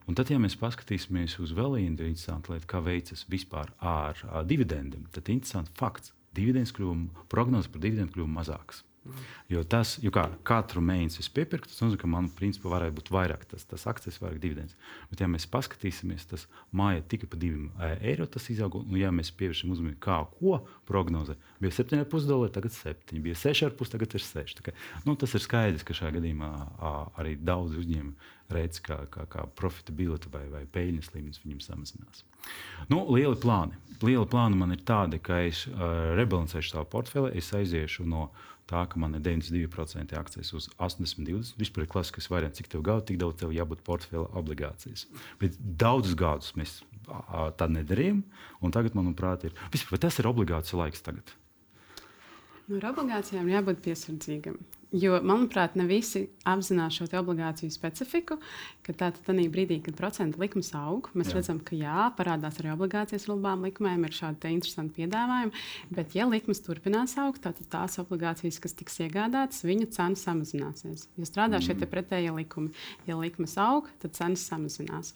Un 0.06 0.14
tad, 0.14 0.28
ja 0.30 0.38
mēs 0.38 0.54
paskatīsimies 0.54 1.34
uz 1.42 1.50
vēl 1.58 1.72
vienu 1.80 2.06
interesantu 2.06 2.54
lietu, 2.54 2.68
kā 2.70 2.78
veicas 2.84 3.24
vispār 3.26 3.72
ar, 3.82 4.20
ar 4.30 4.46
dividendiem, 4.46 5.08
tad 5.10 5.32
interesants 5.34 5.74
fakts. 5.74 6.14
Dividends 6.30 6.70
kļuva, 6.70 7.24
prognozes 7.26 7.66
par 7.72 7.82
dividendiem 7.82 8.12
kļuva 8.14 8.30
mazākas. 8.36 8.84
Jo 9.50 9.62
tas, 9.64 9.94
jo 10.04 10.12
kā 10.14 10.26
katru 10.46 10.82
mēnesi 10.84 11.22
es 11.22 11.30
piepirku, 11.32 11.66
tas 11.70 11.80
nozīmē, 11.80 11.98
ka 12.02 12.10
man 12.10 12.28
principā 12.36 12.68
varētu 12.70 12.94
būt 12.98 13.08
vairāk 13.14 13.46
tas, 13.50 13.64
tas 13.66 13.86
akcijas, 13.88 14.20
vairāk 14.22 14.38
dividends. 14.42 14.76
Bet, 15.10 15.22
ja 15.24 15.28
mēs 15.30 15.48
paskatīsimies, 15.50 16.26
tas 16.30 16.44
māja 16.76 17.02
tikai 17.10 17.30
par 17.32 17.40
2 17.42 17.96
eiro 18.12 18.28
tas 18.30 18.46
izauga. 18.52 18.82
Un, 18.84 18.98
ja 19.00 19.10
mēs 19.14 19.32
pievēršam 19.40 19.72
uzmanību, 19.74 19.98
kā 20.04 20.20
ko 20.36 20.60
prognoze, 20.88 21.38
bija 21.62 21.74
7,5 21.80 22.28
dolāri, 22.28 22.52
tagad 22.54 22.76
7, 22.76 23.22
bija 23.24 23.38
6,5, 23.40 23.94
tagad 23.96 24.18
ir 24.18 24.26
6. 24.26 24.62
Kā, 24.68 24.76
nu, 25.08 25.16
tas 25.18 25.34
ir 25.34 25.46
skaidrs, 25.46 25.86
ka 25.88 25.96
šajā 25.96 26.18
gadījumā 26.20 26.52
arī 27.16 27.34
daudz 27.40 27.80
uzņēmumu 27.80 28.36
redz, 28.54 28.80
kā, 28.84 28.98
kā, 29.12 29.26
kā 29.30 29.46
profitabilitāte 29.58 30.32
vai, 30.32 30.44
vai 30.52 30.62
peļņas 30.74 31.12
līmenis 31.14 31.42
viņam 31.44 31.62
samazinās. 31.64 32.24
Nu, 32.90 33.02
lieli 33.14 33.36
plāni. 33.40 33.78
Lieli 34.00 34.26
plāni 34.30 34.58
man 34.60 34.72
ir 34.74 34.84
tādi, 34.88 35.20
ka 35.22 35.42
es 35.46 35.66
uh, 35.68 36.14
rebalansēšu 36.18 36.74
savu 36.74 36.88
portfeli, 36.92 37.34
es 37.38 37.52
aiziešu 37.56 38.06
no 38.08 38.30
tā, 38.70 38.84
ka 38.88 39.00
man 39.02 39.16
ir 39.18 39.24
92% 39.26 40.16
akcijas 40.18 40.52
uz 40.56 40.68
80, 40.78 41.26
20. 41.26 41.58
Vispār 41.60 41.84
ir 41.84 41.90
klasiskais 41.90 42.30
variants, 42.32 42.60
cik 42.60 42.70
tev 42.72 42.84
gauta, 42.86 43.08
tik 43.10 43.20
daudz 43.20 43.40
tev 43.42 43.52
jābūt 43.54 43.82
portfeļa 43.86 44.30
obligācijas. 44.40 45.06
Bet 45.42 45.58
daudzus 45.58 46.16
gadus 46.18 46.54
mēs 46.58 46.78
tā 47.58 47.68
nedarījām, 47.70 48.22
un 48.62 48.74
tagad, 48.74 48.96
manuprāt, 48.98 49.48
ir. 49.48 49.56
Vispār, 49.74 50.00
tas 50.02 50.18
ir 50.22 50.28
obligāciju 50.30 50.80
laiks 50.80 51.02
tagad. 51.06 51.34
Nu, 52.70 52.78
obligācijām 52.78 53.50
jābūt 53.50 53.82
piesardzīgam. 53.82 54.60
Jo, 54.90 55.20
manuprāt, 55.22 55.76
ne 55.78 55.84
visi 55.86 56.24
apzinās 56.50 56.96
šo 56.98 57.04
obligāciju 57.20 57.70
specifiku, 57.70 58.40
ka 58.82 58.94
tādā 59.04 59.44
brīdī, 59.52 59.76
kad 59.86 59.94
procentu 59.94 60.40
likmes 60.42 60.72
aug, 60.74 61.06
mēs 61.14 61.30
jā. 61.30 61.36
redzam, 61.36 61.60
ka 61.62 61.78
jā, 61.78 62.08
parādās 62.18 62.58
arī 62.58 62.72
obligācijas 62.72 63.28
ar 63.28 63.36
labām 63.36 63.62
likmēm, 63.68 64.08
ir 64.08 64.16
šādi 64.16 64.50
interesanti 64.56 64.98
piedāvājumi. 64.98 65.62
Bet, 65.94 66.16
ja 66.18 66.26
likmes 66.26 66.62
turpinās 66.66 67.14
augt, 67.22 67.44
tad 67.46 67.62
tās 67.70 68.00
obligācijas, 68.02 68.58
kas 68.64 68.74
tiks 68.80 68.98
iegādātas, 69.06 69.62
viņu 69.62 69.92
cena 69.94 70.18
samazināsies. 70.18 71.06
Jo 71.14 71.28
strādā 71.28 71.60
mm. 71.60 71.68
šie 71.68 71.90
pretējie 71.94 72.34
likumi. 72.34 72.74
Ja 73.06 73.20
likmes 73.20 73.54
aug, 73.62 73.86
tad 74.02 74.18
cenas 74.18 74.42
samazinās. 74.50 75.14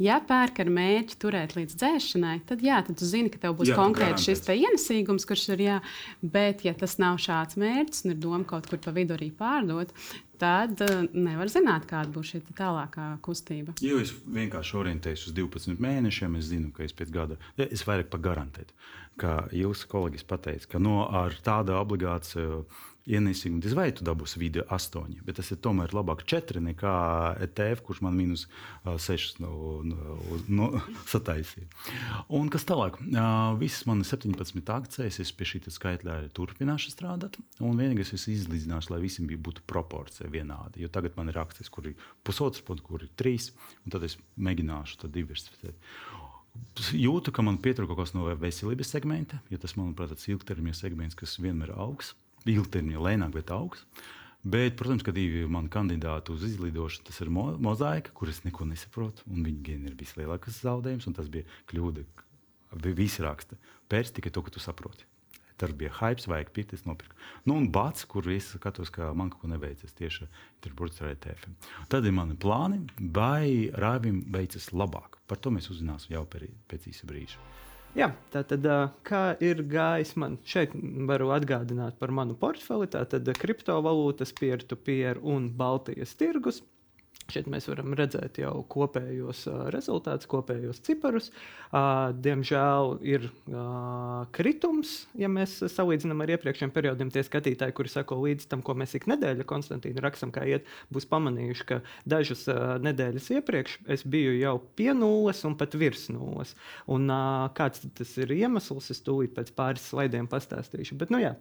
Ja 0.00 0.16
pērk 0.24 0.62
ar 0.62 0.70
mērķi 0.72 1.18
turēt 1.20 1.52
līdz 1.58 1.76
dzēšanai, 1.76 2.38
tad 2.48 2.62
jā, 2.64 2.78
tad 2.86 2.96
tu 2.96 3.08
zini, 3.08 3.28
ka 3.32 3.42
tev 3.42 3.58
būs 3.58 3.68
jā, 3.72 3.76
konkrēti 3.76 4.30
šis 4.30 4.46
ienesīgums, 4.54 5.26
kurš 5.28 5.50
ir 5.52 5.64
jā. 5.66 5.76
Bet, 6.22 6.64
ja 6.64 6.72
tas 6.72 6.96
nav 7.02 7.20
šāds 7.20 7.58
mērķis 7.60 8.06
un 8.06 8.14
ir 8.14 8.20
doma 8.22 8.46
kaut 8.48 8.70
kur 8.70 8.80
pa 8.80 8.94
vidu 8.96 9.12
arī 9.18 9.28
pārdot, 9.36 9.92
tad 10.40 10.80
uh, 10.86 11.02
nevar 11.12 11.52
zināt, 11.52 11.84
kāda 11.90 12.08
būs 12.14 12.32
šī 12.32 12.40
tālākā 12.56 13.10
kustība. 13.24 13.76
Jo 13.84 14.00
es 14.00 14.14
vienkārši 14.24 14.78
orientējos 14.80 15.26
uz 15.28 15.36
12 15.36 15.82
mēnešiem. 15.84 16.38
Es 16.40 16.48
zinu, 16.48 16.72
ka 16.72 16.86
es 16.86 16.96
pēc 16.96 17.12
gada, 17.12 17.36
es 17.60 17.84
vairāk 17.84 18.08
par 18.12 18.24
garantētu, 18.24 18.72
ka 19.20 19.36
jūsu 19.52 19.90
kolēģis 19.92 20.24
pateica, 20.30 20.70
ka 20.76 20.80
no, 20.80 21.02
ar 21.04 21.36
tādu 21.44 21.76
obligāciju 21.76 22.64
ienesīsim, 23.08 23.58
diez 23.62 23.74
vai 23.76 23.88
tu 23.96 24.04
dabūsi 24.06 24.40
video 24.40 24.64
8, 24.72 25.20
bet 25.24 25.38
tas 25.40 25.50
ir 25.52 25.60
tomēr 25.64 25.94
labāk 25.96 26.24
4 26.28 26.62
nekā 26.64 26.94
ETF, 27.46 27.82
kurš 27.86 28.02
man 28.04 28.16
minus 28.18 28.46
6 28.84 29.40
no, 29.44 29.52
no, 29.86 30.18
no, 30.48 30.68
sataisīja. 31.10 31.68
Un 32.36 32.50
kas 32.52 32.66
tālāk? 32.68 33.00
Visas 33.60 33.86
manas 33.88 34.12
17 34.12 34.72
akcijas, 34.74 35.20
es 35.22 35.34
pie 35.34 35.48
šī 35.48 35.62
skaitļa 35.70 36.20
turpināšu 36.36 36.92
strādāt. 36.94 37.38
Un 37.64 37.80
vienīgais, 37.80 38.14
es 38.16 38.28
izlīdzināšu, 38.30 38.94
lai 38.94 39.02
visiem 39.04 39.28
būtu 39.30 39.64
proporcija 39.70 40.30
vienāda. 40.30 40.80
Jo 40.80 40.90
tagad 40.92 41.16
man 41.18 41.32
ir 41.32 41.40
akcijas, 41.40 41.72
kur 41.72 41.90
ir 41.90 42.08
pusotrs 42.26 42.64
kur 42.84 43.04
ir 43.04 43.12
trīs, 43.16 43.50
un 43.84 43.94
tad 43.94 44.04
es 44.06 44.18
mēģināšu 44.36 45.02
to 45.02 45.12
diversificēt. 45.12 45.76
Jūtu, 46.96 47.30
ka 47.30 47.44
man 47.46 47.60
pietrūka 47.62 47.94
kaut 47.94 48.08
kas 48.08 48.12
no 48.16 48.26
veselības 48.40 48.90
segmenta, 48.90 49.38
jo 49.52 49.58
tas, 49.62 49.76
manuprāt, 49.78 50.10
ir 50.16 50.34
ilgtermiņa 50.34 50.80
segments, 50.80 51.18
kas 51.18 51.36
vienmēr 51.38 51.70
augs 51.78 52.10
ilgtermiņā 52.48 53.04
lēnāk, 53.06 53.34
bet 53.36 53.52
augsts. 53.54 54.08
Bet, 54.40 54.72
protams, 54.80 55.04
ka 55.04 55.12
divi 55.12 55.44
mani 55.52 55.68
kandidāti 55.68 56.32
uz 56.32 56.46
izlidošanu, 56.46 57.04
tas 57.10 57.18
ir 57.20 57.28
mo 57.28 57.50
mozaika, 57.60 58.14
kuras 58.16 58.40
neko 58.46 58.64
nesaprotu. 58.70 59.26
Viņi 59.28 59.60
gan 59.66 59.84
ir 59.90 59.98
vislielākais 60.00 60.62
zaudējums, 60.64 61.10
un 61.10 61.16
tas 61.18 61.28
bija 61.28 61.44
kļūda. 61.68 62.06
Visi 62.96 63.20
raksta, 63.20 63.58
pēc 63.92 64.14
tikai 64.16 64.32
to, 64.32 64.44
ka 64.46 64.54
tu 64.54 64.62
saproti. 64.62 65.04
Tur 65.60 65.74
bija 65.76 65.92
hype, 65.98 66.24
vajag 66.24 66.54
pirkt, 66.56 66.72
es 66.72 66.86
nopirku. 66.86 67.12
Nu, 67.44 67.58
un 67.58 67.66
bats, 67.68 68.06
kur 68.08 68.24
es 68.32 68.48
skatos, 68.54 68.88
ka 68.88 69.10
man 69.12 69.28
kaut 69.28 69.42
ko 69.42 69.50
neveicas 69.52 69.92
tieši 69.98 70.30
tur 70.64 70.72
burts 70.78 71.02
ar 71.04 71.10
ETF. 71.12 71.44
Tad 71.92 72.08
ir 72.08 72.16
mani 72.16 72.38
plāni, 72.40 72.80
vai 72.96 73.68
rāvim 73.76 74.22
veicas 74.32 74.70
labāk. 74.72 75.20
Par 75.28 75.36
to 75.36 75.52
mēs 75.52 75.68
uzzināsim 75.68 76.16
jau 76.16 76.24
pēc 76.24 76.88
īsa 76.88 77.10
brīža. 77.10 77.36
Jā, 77.98 78.12
tā 78.30 78.44
tad, 78.46 78.66
kā 79.02 79.22
ir 79.42 79.64
gājis 79.66 80.12
man 80.20 80.36
šeit, 80.46 80.76
varu 81.10 81.32
atgādināt 81.34 81.96
par 81.98 82.12
manu 82.14 82.36
portfeli. 82.38 82.86
Tā 82.90 83.02
tad 83.10 83.26
kriptovalūtas, 83.42 84.30
peer-to-peer 84.38 85.18
un 85.26 85.48
Baltijas 85.58 86.14
tirgus. 86.14 86.62
Šeit 87.30 87.46
mēs 87.50 87.68
varam 87.70 87.94
redzēt 87.98 88.40
jau 88.42 88.52
kopējos 88.70 89.44
rezultātus, 89.74 90.28
kopējos 90.30 90.82
ciparus. 90.86 91.30
Diemžēl 91.70 92.96
ir 93.06 93.28
kritums, 94.34 94.94
ja 95.18 95.30
mēs 95.30 95.60
salīdzinām 95.70 96.24
ar 96.24 96.34
iepriekšējiem 96.34 96.74
periodiem. 96.74 97.12
Tie 97.14 97.22
skatītāji, 97.26 97.76
kuri 97.76 97.92
sako 97.92 98.18
līdzi 98.24 98.48
tam, 98.50 98.64
ko 98.66 98.74
mēs 98.78 98.96
ik 98.98 99.06
nedēļa 99.10 99.46
Konstantīna 99.48 100.02
rakstam, 100.02 100.32
kā 100.34 100.44
iet, 100.50 100.66
būs 100.90 101.06
pamanījuši, 101.10 101.66
ka 101.68 101.80
dažas 102.10 102.46
nedēļas 102.82 103.30
iepriekš 103.38 103.78
es 103.94 104.02
biju 104.02 104.34
jau 104.40 104.56
pie 104.78 104.90
nulles 104.96 105.44
un 105.46 105.54
pat 105.60 105.76
virs 105.78 106.08
nulles. 106.10 106.56
Un, 106.90 107.06
kāds 107.54 107.84
tas 107.96 108.16
ir 108.18 108.34
iemesls, 108.34 108.90
es 108.90 109.02
tūlīt 109.06 109.36
pēc 109.36 109.54
pāris 109.54 109.86
slaidiem 109.92 110.26
pastāstīšu. 110.30 110.98
Bet, 110.98 111.14
nu, 111.14 111.22
jā, 111.22 111.36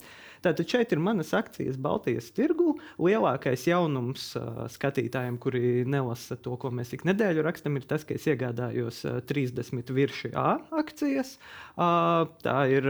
tātad 0.45 0.69
šeit 0.69 0.93
ir 0.93 1.01
manas 1.01 1.33
akcijas 1.37 1.79
Baltijas 1.81 2.29
tirgu. 2.37 2.75
Lielākais 3.01 3.65
jaunums 3.69 4.31
skatītājiem, 4.75 5.41
kuri 5.41 5.78
nelasa 5.87 6.37
to, 6.41 6.55
ko 6.59 6.71
mēs 6.75 6.93
ik 6.97 7.05
nedēļu 7.07 7.43
rakstam, 7.45 7.77
ir 7.79 7.87
tas, 7.89 8.05
ka 8.07 8.17
es 8.17 8.27
iegādājos 8.29 9.03
30 9.29 9.93
virši 9.95 10.33
A 10.37 10.57
akcijas. 10.81 11.35
Tā 11.77 12.57
ir 12.73 12.89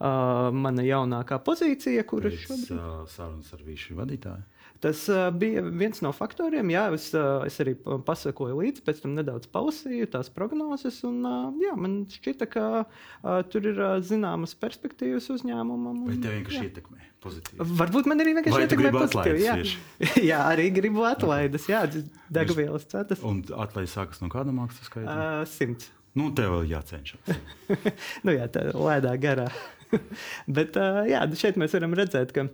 mana 0.00 0.86
jaunākā 0.86 1.40
pozīcija, 1.46 2.04
kuras 2.08 2.36
šobrīd 2.42 2.74
ir 2.74 3.12
sarunas 3.14 3.54
ar 3.56 3.64
vīšu 3.66 3.98
vadītāju. 4.00 4.49
Tas 4.80 5.02
uh, 5.12 5.26
bija 5.36 5.60
viens 5.60 6.00
no 6.00 6.08
faktoriem. 6.16 6.70
Jā, 6.72 6.86
es, 6.96 7.10
uh, 7.12 7.42
es 7.44 7.58
arī 7.60 7.74
pasakoju 8.06 8.56
līdzi, 8.62 8.84
pēc 8.86 9.02
tam 9.02 9.12
nedaudz 9.18 9.50
palasīju 9.52 10.08
tās 10.14 10.30
prognozes. 10.32 11.02
Un, 11.04 11.18
uh, 11.28 11.50
jā, 11.60 11.74
man 11.76 11.98
šķita, 12.08 12.48
ka 12.48 12.64
uh, 12.80 13.42
tur 13.52 13.68
ir 13.68 13.76
uh, 13.76 13.98
zināmas 14.00 14.56
perspektīvas 14.56 15.28
uzņēmumam. 15.36 16.00
Un, 16.00 16.08
Vai 16.08 16.16
tev 16.16 16.32
vienkārši 16.38 16.62
jā. 16.62 16.70
ietekmē? 16.70 17.04
Pozitīvi. 17.20 17.68
Varbūt 17.82 18.08
man 18.08 18.24
arī 18.24 18.32
vienkārši 18.38 18.64
ietekmē 18.64 18.92
pozitīvi. 18.96 19.44
Jā. 19.44 19.58
jā, 20.30 20.40
arī 20.48 20.70
gribu 20.72 21.04
atlaides. 21.04 21.68
Jā, 21.68 21.84
degvielas 22.32 22.88
cetas. 22.88 23.20
Un 23.20 23.42
atlaides 23.52 23.92
sākas 23.98 24.24
no 24.24 24.32
kāda 24.32 24.56
maksas 24.56 24.88
skaita? 24.88 25.12
Uh, 25.12 25.42
simts. 25.50 25.92
Nu, 26.16 26.30
tev 26.34 26.56
vēl 26.56 26.72
jācenšas. 26.72 27.36
nu, 28.24 28.32
jā, 28.34 28.48
tā 28.50 28.64
lēdā 28.72 29.12
garā. 29.20 29.50
Bet 30.56 30.80
uh, 30.80 31.04
jā, 31.10 31.22
šeit 31.38 31.60
mēs 31.60 31.76
varam 31.76 31.94
redzēt, 31.98 32.32
ka 32.34 32.48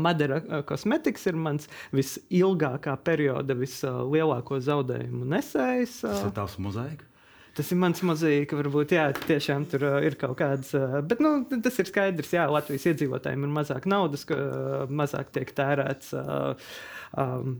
Madara 0.00 0.40
kosmetikas 0.66 1.26
ir 1.30 1.38
mans 1.40 1.68
visilgākā 1.94 2.96
perioda, 3.04 3.56
vislielāko 3.58 4.60
zaudējumu 4.64 5.28
nesējs. 5.34 6.00
Uh, 6.04 6.14
tas 6.14 6.26
ir 6.28 6.34
tavs 6.36 6.58
mozaika. 6.62 7.06
Tas 7.58 7.72
ir 7.74 7.80
mans 7.82 7.98
mozaīka, 8.06 8.56
varbūt 8.60 8.94
jā, 8.94 9.08
tiešām 9.26 9.66
tur 9.72 9.84
ir 10.06 10.16
kaut 10.20 10.38
kādas. 10.38 10.70
Uh, 10.76 11.00
bet 11.06 11.22
nu, 11.24 11.34
tas 11.50 11.80
ir 11.82 11.90
skaidrs, 11.90 12.30
ka 12.32 12.46
Latvijas 12.52 12.86
iedzīvotājiem 12.92 13.46
ir 13.46 13.54
mazāk 13.58 13.90
naudas, 13.90 14.24
ka 14.28 14.38
mazāk 14.86 15.34
tiek 15.34 15.52
tērēts. 15.58 16.14
Um, 17.18 17.54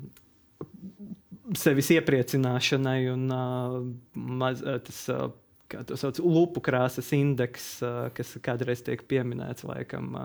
Sevis 1.57 1.89
iepriecināšanai 1.91 2.99
un 3.11 3.23
uh, 3.35 3.79
maz, 4.15 4.61
tas 4.87 5.01
uh, 5.11 5.33
kā 5.71 5.83
to 5.87 5.99
sauc, 5.99 6.19
lupu 6.23 6.63
krāsas 6.65 7.11
indeks, 7.17 7.73
kas 8.17 8.35
kādreiz 8.45 8.83
tiek 8.87 9.03
pieminēts 9.11 9.67
laikam. 9.67 10.17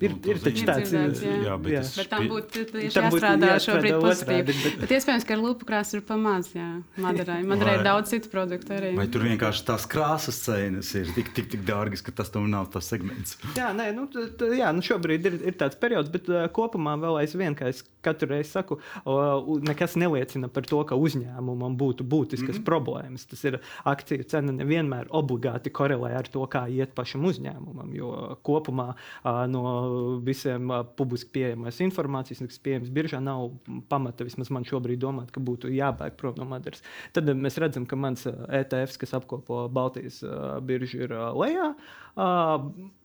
Ir, 0.00 0.12
nu, 0.12 0.18
ir 0.32 0.38
taču 0.40 0.64
tāds 0.68 0.90
līnijas, 0.92 1.20
jā. 1.24 1.54
bet, 1.60 1.72
jā. 1.72 1.80
bet 1.96 2.08
tam 2.10 2.26
būtu 2.28 2.62
jāstrādā 2.84 3.52
šobrīd 3.64 3.94
pozitīvi. 4.00 4.40
Otrādi, 4.40 4.54
bet... 4.64 4.78
bet 4.82 4.94
iespējams, 4.96 5.26
ka 5.28 5.34
ar 5.36 5.40
lupu 5.40 5.68
krāsu 5.68 5.98
ir 5.98 6.02
pamaz, 6.08 6.48
jā, 6.56 6.68
Madarai. 7.00 7.38
Madarai 7.50 7.74
ir 7.78 7.84
daudz 7.84 8.12
citu 8.12 8.30
produktu 8.32 8.74
arī. 8.76 8.92
Vai 8.96 9.06
tur 9.12 9.24
vienkārši 9.28 9.64
tās 9.68 9.86
krāsas 9.90 10.40
cenas 10.44 10.92
ir 10.96 11.12
tik, 11.16 11.32
tik, 11.36 11.50
tik 11.52 11.64
dārgas, 11.68 12.04
ka 12.06 12.14
tas 12.16 12.32
tomēr 12.32 12.52
nav 12.54 12.70
tas 12.72 12.88
segments? 12.92 13.36
Jā, 13.60 13.70
nē, 13.76 13.90
nu, 13.96 14.06
t, 14.10 14.50
jā, 14.56 14.70
nu 14.76 14.84
šobrīd 14.84 15.28
ir, 15.30 15.38
ir 15.52 15.58
tāds 15.60 15.78
periods, 15.80 16.12
bet 16.12 16.28
uh, 16.32 16.46
kopumā 16.54 16.96
vēl 17.00 17.20
aizvien, 17.22 17.56
kā 17.58 17.68
es 17.72 17.84
katru 18.04 18.30
reizi 18.32 18.54
saku, 18.54 18.80
uh, 19.04 19.50
nekas 19.66 19.98
neliecina 20.00 20.48
par 20.52 20.68
to, 20.68 20.80
ka 20.88 20.96
uzņēmumam 20.96 21.76
būtu 21.80 22.06
būtiskas 22.08 22.56
mm 22.56 22.60
-hmm. 22.60 22.68
problēmas. 22.68 23.28
Tas 23.28 23.44
ir 23.44 23.60
akciju 23.84 24.24
cena 24.30 24.56
nevienmēr 24.56 25.12
obligāti 25.12 25.72
korelē 25.72 26.14
ar 26.18 26.28
to, 26.28 26.46
kā 26.48 26.64
iet 26.72 26.94
pašam 26.96 27.26
uzņēmumam, 27.28 27.92
jo 27.94 28.38
kopumā 28.46 28.92
uh, 28.94 29.44
no 29.50 30.18
visiem 30.24 30.70
publiski 30.98 31.34
pieejamās 31.36 31.80
informācijas, 31.84 32.40
kas 32.46 32.62
pieejamas 32.62 32.92
biržā, 32.94 33.20
nav 33.24 33.50
pamata 33.90 34.26
vismaz 34.26 34.52
man 34.54 34.64
šobrīd 34.68 35.02
domāt, 35.02 35.30
ka 35.34 35.42
būtu 35.44 35.72
jābēg 35.74 36.16
prom 36.20 36.38
no 36.38 36.48
Madaras. 36.48 36.84
Tad 37.16 37.28
mēs 37.34 37.58
redzam, 37.62 37.86
ka 37.90 37.98
mans 37.98 38.26
ETFs, 38.26 38.98
kas 39.02 39.16
apkopo 39.18 39.66
Baltijas 39.74 40.22
biržu, 40.66 41.04
ir 41.04 41.14
lejā. 41.36 41.72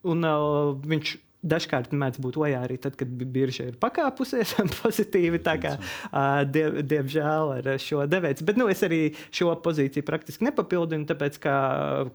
Un 0.06 0.30
viņš 0.86 1.18
dažkārt 1.44 1.94
mēdz 1.96 2.22
būt 2.24 2.40
lejā 2.42 2.62
arī 2.66 2.78
tad, 2.82 2.96
kad 3.00 3.10
birža 3.10 3.70
ir 3.72 3.80
pakāpusies 3.82 4.56
pozitīvi. 4.82 5.42
Tā 5.46 5.58
kā, 5.62 5.76
uh, 5.78 6.44
diev, 6.50 6.80
diemžēl 6.88 7.56
ar 7.60 7.72
šo 7.82 8.06
devēju. 8.10 8.46
Bet 8.48 8.60
nu, 8.62 8.70
es 8.72 8.84
arī 8.86 9.02
šo 9.36 9.52
pozīciju 9.66 10.06
praktiski 10.08 10.48
nepapildinu, 10.48 11.08
tāpēc, 11.10 11.40
kā, 11.44 11.58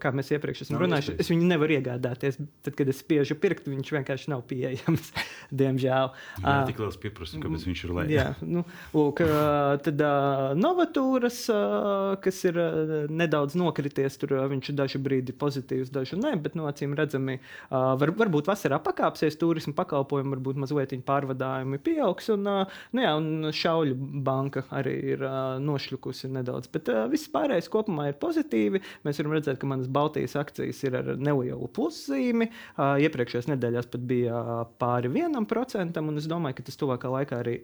kā 0.01 0.13
mēs 0.15 0.33
iepriekš 0.35 0.65
esam 0.67 0.81
runājuši, 0.81 1.17
es 1.21 1.31
viņu 1.31 1.51
nevaru 1.53 1.77
iegādāties. 1.79 2.41
Tad, 2.65 2.75
kad 2.77 2.91
es 2.91 3.01
spiežu 3.03 3.37
pirkt, 3.39 3.69
viņš 3.71 3.95
vienkārši 3.99 4.33
nav 4.33 4.45
pieejams. 4.49 5.11
diemžēl. 5.51 6.11
Jā, 6.41 6.43
uh, 6.43 6.67
tik 6.67 6.79
liels 6.81 6.97
pieprasījums, 7.01 7.43
kāpēc 7.45 7.65
viņš 7.67 7.83
ir 7.83 7.93
lejā. 7.97 8.09
jā, 8.13 8.25
nu, 8.47 8.63
lūk, 8.95 9.21
uh, 9.25 9.75
tad 9.83 10.03
uh, 10.05 10.51
novatūras, 10.57 11.39
uh, 11.51 12.15
kas 12.23 12.41
ir 12.47 12.59
uh, 12.61 12.93
nedaudz 13.11 13.57
nokrities, 13.59 14.17
tur 14.21 14.37
uh, 14.37 14.45
viņš 14.51 14.71
ir 14.71 14.77
daži 14.79 15.01
brīdi 15.03 15.35
pozitīvs, 15.37 15.91
daži 15.93 16.19
nē, 16.19 16.35
bet 16.41 16.57
no 16.57 16.65
nu, 16.65 16.69
acīm 16.71 16.95
redzami, 16.97 17.39
uh, 17.41 17.93
var, 17.99 18.13
varbūt 18.23 18.49
vasarā 18.51 18.79
pakāps 18.83 19.20
atkāpsies 19.21 19.37
turisma 19.39 19.73
pakalpojumi, 19.77 20.33
varbūt 20.35 20.59
mazliet 20.59 20.93
pārvadājumi 21.05 21.79
pieaugs. 21.83 22.29
Un, 22.33 22.47
nu 22.47 23.03
jā, 23.03 23.11
un 23.17 23.51
šauļu 23.53 23.95
banka 24.25 24.63
arī 24.73 24.95
ir 25.13 25.25
nošļukusi 25.61 26.31
nedaudz. 26.31 26.69
Bet 26.71 26.89
viss 27.11 27.29
pārējais 27.31 27.69
kopumā 27.71 28.09
ir 28.09 28.17
pozitīvi. 28.21 28.81
Mēs 29.05 29.21
varam 29.21 29.35
redzēt, 29.37 29.59
ka 29.61 29.69
manas 29.69 29.91
Baltijas 29.91 30.35
akcijas 30.39 30.81
ir 30.83 30.97
ar 30.97 31.13
nelielu 31.17 31.69
pluszīmi. 31.75 32.49
Iepriekšējās 32.77 33.51
nedēļās 33.53 33.91
pat 33.91 34.07
bija 34.09 34.41
pāri 34.81 35.11
vienam 35.11 35.45
procentam, 35.45 36.09
un 36.09 36.17
es 36.17 36.29
domāju, 36.29 36.59
ka 36.59 36.69
tas 36.69 36.79
tuvākā 36.81 37.11
laikā 37.11 37.43
arī 37.43 37.59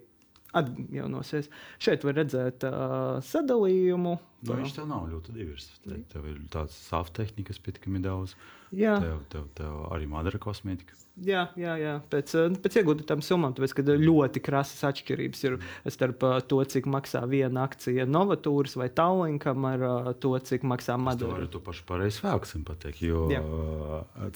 atjaunosies. 0.56 1.50
Šeit 1.82 2.06
var 2.06 2.16
redzēt 2.22 2.64
uh, 2.64 3.18
sadalījumu. 3.24 4.16
Nu, 4.46 4.54
viņš 4.54 4.76
tev 4.76 4.86
nav 4.86 5.08
ļoti 5.10 5.34
diversificēts. 5.34 6.12
Tev 6.12 6.28
ir 6.30 6.38
tāds 6.52 6.76
soft 6.78 7.16
tehnikas 7.18 7.58
pietiekami 7.58 8.02
daudz. 8.04 8.36
Jā. 8.70 8.98
Tev, 9.02 9.20
tev, 9.32 9.48
tev 9.58 9.84
arī 9.90 10.06
madara 10.10 10.38
kosmētika. 10.42 10.94
Jā, 11.24 11.48
jā, 11.58 11.72
jā. 11.80 11.94
Pēc, 12.12 12.32
eh, 12.38 12.56
pēc 12.62 12.76
ieguldītām 12.78 13.22
summām, 13.24 13.54
tāpēc, 13.56 13.72
ka 13.74 13.82
ļoti 13.98 14.42
krasas 14.44 14.84
atšķirības 14.86 15.40
ir 15.48 15.56
starp 15.90 16.22
eh, 16.28 16.36
to, 16.46 16.60
cik 16.62 16.86
maksā 16.90 17.24
viena 17.30 17.64
akcija 17.66 18.06
Novatūras 18.06 18.76
vai 18.78 18.86
Tallinkam, 18.94 19.66
ar 19.66 19.82
eh, 19.88 20.10
to, 20.22 20.34
cik 20.38 20.66
maksā 20.68 20.98
Madara. 21.00 21.42
Es 21.42 21.50
to 21.54 21.62
pašu 21.64 21.86
pareizi 21.88 22.22
vēlksim 22.22 22.62
pateikt, 22.68 23.02
jo 23.02 23.24
jā. 23.32 23.42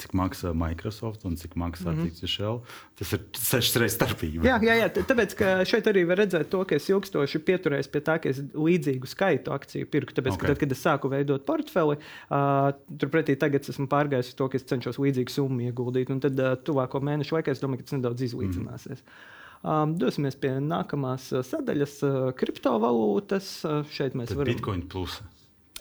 cik 0.02 0.16
maksā 0.18 0.54
Microsoft 0.58 1.26
un 1.28 1.38
cik 1.38 1.54
maksā 1.54 1.92
mm 1.92 2.02
-hmm. 2.08 2.26
Shell, 2.32 2.62
tas 2.98 3.12
ir 3.12 3.20
sešas 3.36 3.76
reizes 3.76 3.96
starpība. 3.98 4.42
Jā, 4.42 4.58
jā, 4.62 4.74
jā, 4.82 4.88
tāpēc, 4.90 5.36
ka 5.36 5.64
šeit 5.64 5.86
arī 5.86 6.06
var 6.06 6.18
redzēt 6.18 6.50
to, 6.50 6.64
ka 6.64 6.74
es 6.74 6.88
ilgstoši 6.88 7.38
pieturējos 7.38 7.90
pie 7.92 8.00
tā, 8.00 8.18
ka 8.18 8.28
es 8.28 8.40
līdzīgu 8.40 9.06
skaitu 9.06 9.52
akciju 9.52 9.86
pirku. 9.92 10.14
Tāpēc, 10.16 10.38
okay. 10.38 10.52
tad, 10.52 10.60
kad 10.62 10.74
es 10.74 10.82
sāku 10.84 11.10
veidot 11.12 11.44
portfeli, 11.48 11.98
uh, 11.98 12.72
turpretī 13.00 13.36
tagad 13.40 13.68
esmu 13.68 13.88
pārgājis 13.92 14.32
uz 14.32 14.38
to, 14.38 14.48
ka 14.52 14.58
es 14.60 14.66
cenšos 14.68 15.00
līdzīgu 15.02 15.34
summu 15.34 15.68
ieguldīt. 15.68 16.12
Un 16.14 16.22
tad 16.24 16.40
uh, 16.40 16.56
tuvāko 16.56 17.02
mēnešu 17.04 17.38
laikā 17.38 17.54
es 17.54 17.62
domāju, 17.62 17.82
ka 17.82 17.90
tas 17.90 17.98
nedaudz 17.98 18.26
izlīdzināsies. 18.30 19.04
Mm. 19.04 19.38
Um, 19.62 19.92
dosimies 19.94 20.34
pie 20.42 20.56
nākamās 20.58 21.28
sadaļas, 21.46 22.00
uh, 22.06 22.32
kriptovalūtas. 22.38 23.52
Uh, 23.62 23.84
šeit 23.94 24.16
mēs 24.18 24.32
tad 24.32 24.40
varam. 24.40 24.50
Bitcoin 24.50 24.82
plus. 24.90 25.20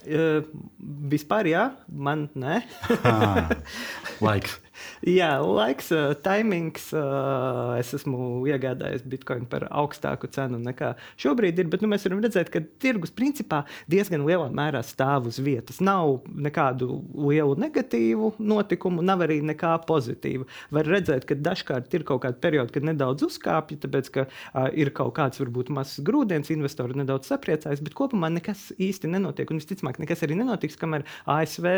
Uh, 0.02 0.42
vispār, 1.10 1.50
jā, 1.50 1.64
man 1.90 2.28
nē. 2.38 2.60
Laiks. 4.22 4.58
Jā, 5.06 5.34
laiks, 5.42 5.90
timings. 6.24 6.88
Uh, 6.96 7.74
es 7.80 7.92
esmu 7.96 8.42
iegādājies 8.48 9.04
bitkoinu 9.08 9.48
par 9.50 9.66
augstāku 9.68 10.30
cenu 10.32 10.60
nekā 10.62 10.92
šobrīd 11.20 11.60
ir. 11.60 11.68
Bet 11.72 11.84
nu, 11.84 11.90
mēs 11.92 12.06
varam 12.06 12.22
redzēt, 12.24 12.50
ka 12.52 12.62
tirgus 12.82 13.12
principā 13.14 13.62
diezgan 13.90 14.24
lielā 14.26 14.48
mērā 14.54 14.82
stāv 14.86 15.28
uz 15.30 15.40
vietas. 15.42 15.80
Nav 15.84 16.22
nekādu 16.32 17.00
lielu 17.18 17.56
negatīvu 17.60 18.34
notikumu, 18.38 19.04
nav 19.04 19.24
arī 19.26 19.40
nekā 19.52 19.74
pozitīva. 19.88 20.48
Var 20.74 20.90
redzēt, 20.94 21.26
ka 21.28 21.38
dažkārt 21.38 21.92
ir 21.96 22.06
kaut 22.08 22.24
kāda 22.26 22.40
perioda, 22.42 22.72
kad 22.74 22.86
nedaudz 22.86 23.26
uzkāpja, 23.26 23.82
tāpēc 23.84 24.12
ka 24.14 24.26
uh, 24.28 24.68
ir 24.72 24.92
kaut 24.96 25.14
kāds 25.18 25.42
varbūt 25.42 25.72
mazs 25.74 26.00
grūdienis, 26.04 26.52
investori 26.54 26.96
nedaudz 26.98 27.30
sapriecājas, 27.32 27.82
bet 27.84 27.96
kopumā 27.98 28.32
nekas 28.32 28.70
īsti 28.78 29.10
nenotiek. 29.12 29.50
Un 29.52 29.60
visticamāk, 29.62 30.00
nekas 30.02 30.24
arī 30.26 30.38
nenotiks, 30.38 30.78
kamēr 30.80 31.06
ASV 31.30 31.68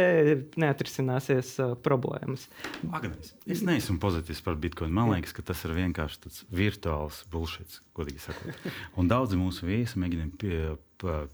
neatrisināsies 0.61 1.57
uh, 1.63 1.75
problēmas. 1.85 2.49
Agnēs, 2.93 3.33
es 3.51 3.63
neesmu 3.67 3.97
pozitīvs 4.03 4.43
par 4.45 4.59
bitkoinu. 4.61 4.95
Man 4.95 5.13
liekas, 5.13 5.35
ka 5.37 5.45
tas 5.47 5.63
ir 5.67 5.75
vienkārši 5.77 6.21
tāds 6.27 6.43
virtuāls 6.55 7.23
bullshit, 7.33 7.79
godīgi 7.97 8.25
sakot. 8.25 8.69
Un 9.01 9.09
daudzi 9.11 9.39
mūsu 9.41 9.69
viesi 9.69 10.01
mēģina 10.03 10.29
pie, 10.41 10.59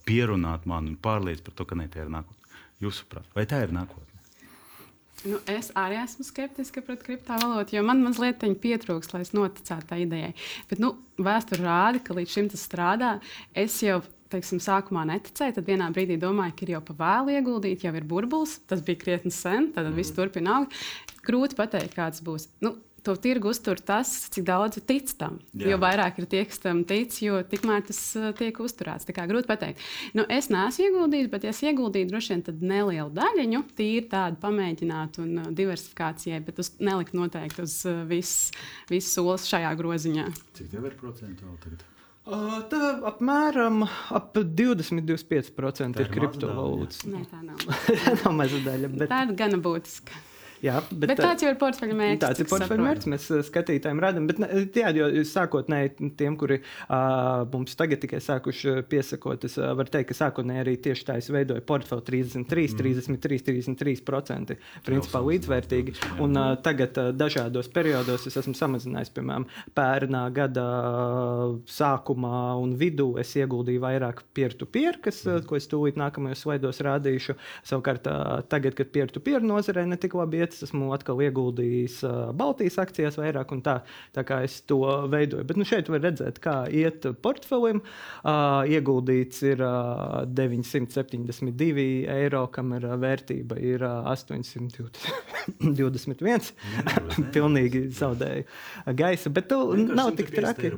pierunāt 0.09 0.69
mani 0.71 0.95
un 0.95 1.01
pārliecināt 1.01 1.49
par 1.49 1.59
to, 1.59 1.67
ka 1.71 1.79
ne 1.81 1.89
tā 1.91 2.05
ir 2.05 2.13
nākotne. 2.13 2.61
Jūsuprāt, 2.81 3.27
vai 3.37 3.45
tā 3.49 3.65
ir 3.65 3.75
nākotne? 3.77 4.07
Nu, 5.21 5.37
es 5.53 5.69
arī 5.77 5.99
esmu 6.01 6.25
skeptiska 6.25 6.81
pret 6.85 7.03
kriptovalūtu, 7.05 7.75
jo 7.77 7.83
man 7.85 8.01
mazliet 8.01 8.41
pietrūkst, 8.41 9.13
lai 9.13 9.21
es 9.27 9.35
noticētu 9.37 9.91
tā 9.91 9.99
idejai. 10.01 10.31
Bet 10.71 10.81
nu, 10.81 10.95
vēsture 11.21 11.67
rāda, 11.67 12.01
ka 12.01 12.17
līdz 12.17 12.37
šim 12.37 12.49
tas 12.55 12.65
strādā. 12.65 13.11
Es 13.53 13.77
jau 13.85 13.99
teiksim, 14.33 14.61
sākumā 14.63 15.07
neticēju, 15.11 15.57
tad 15.59 15.71
vienā 15.71 15.89
brīdī 15.95 16.19
domāju, 16.21 16.57
ka 16.57 16.67
ir 16.67 16.75
jau 16.77 16.85
pa 16.87 16.97
vēlu 17.01 17.35
ieguldīt, 17.39 17.87
jau 17.87 17.95
ir 17.97 18.07
burbulis. 18.09 18.59
Tas 18.71 18.85
bija 18.87 19.01
krietni 19.01 19.35
sen, 19.35 19.73
tad 19.75 19.91
mm. 19.91 19.99
viss 19.99 20.17
turpina 20.17 20.61
augt. 20.61 20.79
Grūti 21.27 21.59
pateikt, 21.59 21.97
kāds 21.97 22.23
būs. 22.25 22.49
Nu, 22.65 22.77
To 23.03 23.15
tirgu 23.17 23.49
uztur 23.49 23.81
tas, 23.81 24.11
cik 24.29 24.45
daudz 24.45 24.81
tic 24.85 25.09
tam. 25.17 25.39
Jā. 25.55 25.71
Jo 25.73 25.79
vairāk 25.81 26.19
ir 26.21 26.27
tie, 26.29 26.43
kas 26.49 26.61
tam 26.61 26.83
tic, 26.89 27.15
jo 27.25 27.39
tikmēr 27.49 27.85
tas 27.89 28.01
uh, 28.19 28.29
tiek 28.37 28.59
uzturēts. 28.61 29.07
Tā 29.09 29.15
kā 29.17 29.25
grūti 29.31 29.49
pateikt. 29.49 29.81
Nu, 30.17 30.27
es 30.29 30.51
neesmu 30.53 30.89
ieguldījis, 30.89 31.31
bet, 31.33 31.47
ja 31.47 31.55
es 31.55 31.63
ieguldīju, 31.65 32.11
droši 32.11 32.37
vien 32.37 32.61
nelielu 32.75 33.09
daļiņu, 33.17 33.63
tīri 33.79 34.05
tādu 34.13 34.41
pamēģināt 34.43 35.21
un 35.23 35.33
uh, 35.41 35.49
diversifikācijai, 35.57 36.43
bet 36.45 36.61
uz 36.61 36.75
nelikt 36.81 37.17
noteikti 37.17 37.65
uz 37.65 37.79
uh, 37.89 38.03
visu 38.11 38.53
vis 38.93 39.09
solis 39.15 39.49
šajā 39.49 39.73
groziņā. 39.81 40.29
Cik 40.61 40.69
tev 40.75 40.91
ir 40.91 41.01
procentuāli 41.01 41.57
tagad? 41.65 41.89
Tā 42.71 42.81
apmēram 43.09 43.85
ap 43.87 44.35
20-25% 44.37 46.03
ir 46.05 46.11
kriptovalūtas. 46.13 47.07
Nē, 47.09 47.23
tā 47.31 47.41
nav. 47.43 47.63
tā 48.05 48.17
nav 48.21 48.35
maza 48.37 48.61
daļa. 48.67 48.91
Bet... 48.93 49.09
Tā 49.11 49.23
ir 49.25 49.33
gana 49.39 49.61
būtiska. 49.65 50.21
Jā, 50.61 50.81
bet, 50.91 51.09
bet 51.09 51.21
tāds 51.23 51.45
jau 51.45 51.51
ir 51.53 51.59
portfeļa 51.61 51.95
mērķis. 51.97 52.21
Tāds 52.21 52.43
ir 52.43 52.49
portfeļa 52.51 52.85
mērķis. 52.85 53.09
Mēs 53.09 53.27
skatītājiem 53.49 54.01
radām. 54.05 54.27
Bet, 54.29 54.41
jā, 54.77 54.91
jo 54.93 55.09
sākotnēji 55.25 56.11
tiem, 56.21 56.37
kuri 56.41 56.61
uh, 56.61 57.47
mums 57.53 57.77
tagad 57.81 58.03
tikai 58.03 58.21
sākuši 58.25 58.75
piesakot, 58.91 59.47
es 59.49 59.57
uh, 59.61 59.71
varu 59.79 59.93
teikt, 59.93 60.11
ka 60.11 60.19
sākotnēji 60.19 60.65
arī 60.65 60.75
tieši 60.85 61.07
tā 61.09 61.17
es 61.21 61.31
veidoju 61.33 61.65
portfeli 61.69 62.05
33, 62.11 62.75
mm. 62.75 63.21
33, 63.21 63.41
33%. 63.71 64.59
Principā 64.85 65.23
līdzvērtīgi. 65.25 65.97
Un 66.27 66.37
uh, 66.37 66.53
tagad 66.61 67.01
uh, 67.01 67.09
dažādos 67.17 67.71
periodos 67.73 68.29
es 68.29 68.37
esmu 68.43 68.53
samazinājis, 68.59 69.13
piemēram, 69.17 69.49
pērnā 69.77 70.27
gada 70.37 70.67
sākumā 71.73 72.43
un 72.61 72.77
vidū 72.81 73.15
es 73.23 73.33
ieguldīju 73.41 73.85
vairāk 73.87 74.27
peer-to-peer, 74.37 75.01
kas, 75.05 75.23
mm. 75.25 75.49
ko 75.49 75.57
es 75.57 75.71
tūlīt 75.73 75.97
nākamajos 76.01 76.45
slaidos 76.45 76.85
rādīšu. 76.85 77.39
Savukārt 77.73 78.13
uh, 78.13 78.39
tagad, 78.53 78.77
kad 78.77 78.93
peer-to-peer 78.93 79.45
nozarē 79.45 79.89
netik 79.89 80.19
labi 80.19 80.43
iet, 80.43 80.50
lietas. 80.51 80.63
Esmu 80.69 80.91
atkal 80.95 81.21
ieguldījis 81.23 82.01
Baltijas 82.37 82.79
akcijās 82.83 83.19
vairāk, 83.19 83.53
un 83.53 83.63
tā, 83.63 83.81
tā 84.15 84.25
kā 84.27 84.43
es 84.45 84.61
to 84.63 84.81
veidoju. 85.11 85.45
Bet 85.47 85.57
nu, 85.57 85.65
šeit 85.65 85.89
var 85.89 86.01
redzēt, 86.05 86.41
kā 86.43 86.69
iet 86.69 87.07
portfelim. 87.23 87.83
Ieguldīts 88.25 89.43
ir 89.47 89.63
uh, 89.63 90.25
972 90.27 92.07
eiro, 92.11 92.47
kamēr 92.53 92.89
vērtība 93.01 93.59
ir 93.61 93.85
uh, 93.87 94.11
821. 95.61 96.51
Pilnīgi 97.35 97.87
zaudēju 97.97 98.45
gaisa, 98.97 99.31
bet 99.31 99.49
tu 99.51 99.63
nav 99.77 100.15
tik 100.19 100.35
traki. 100.35 100.75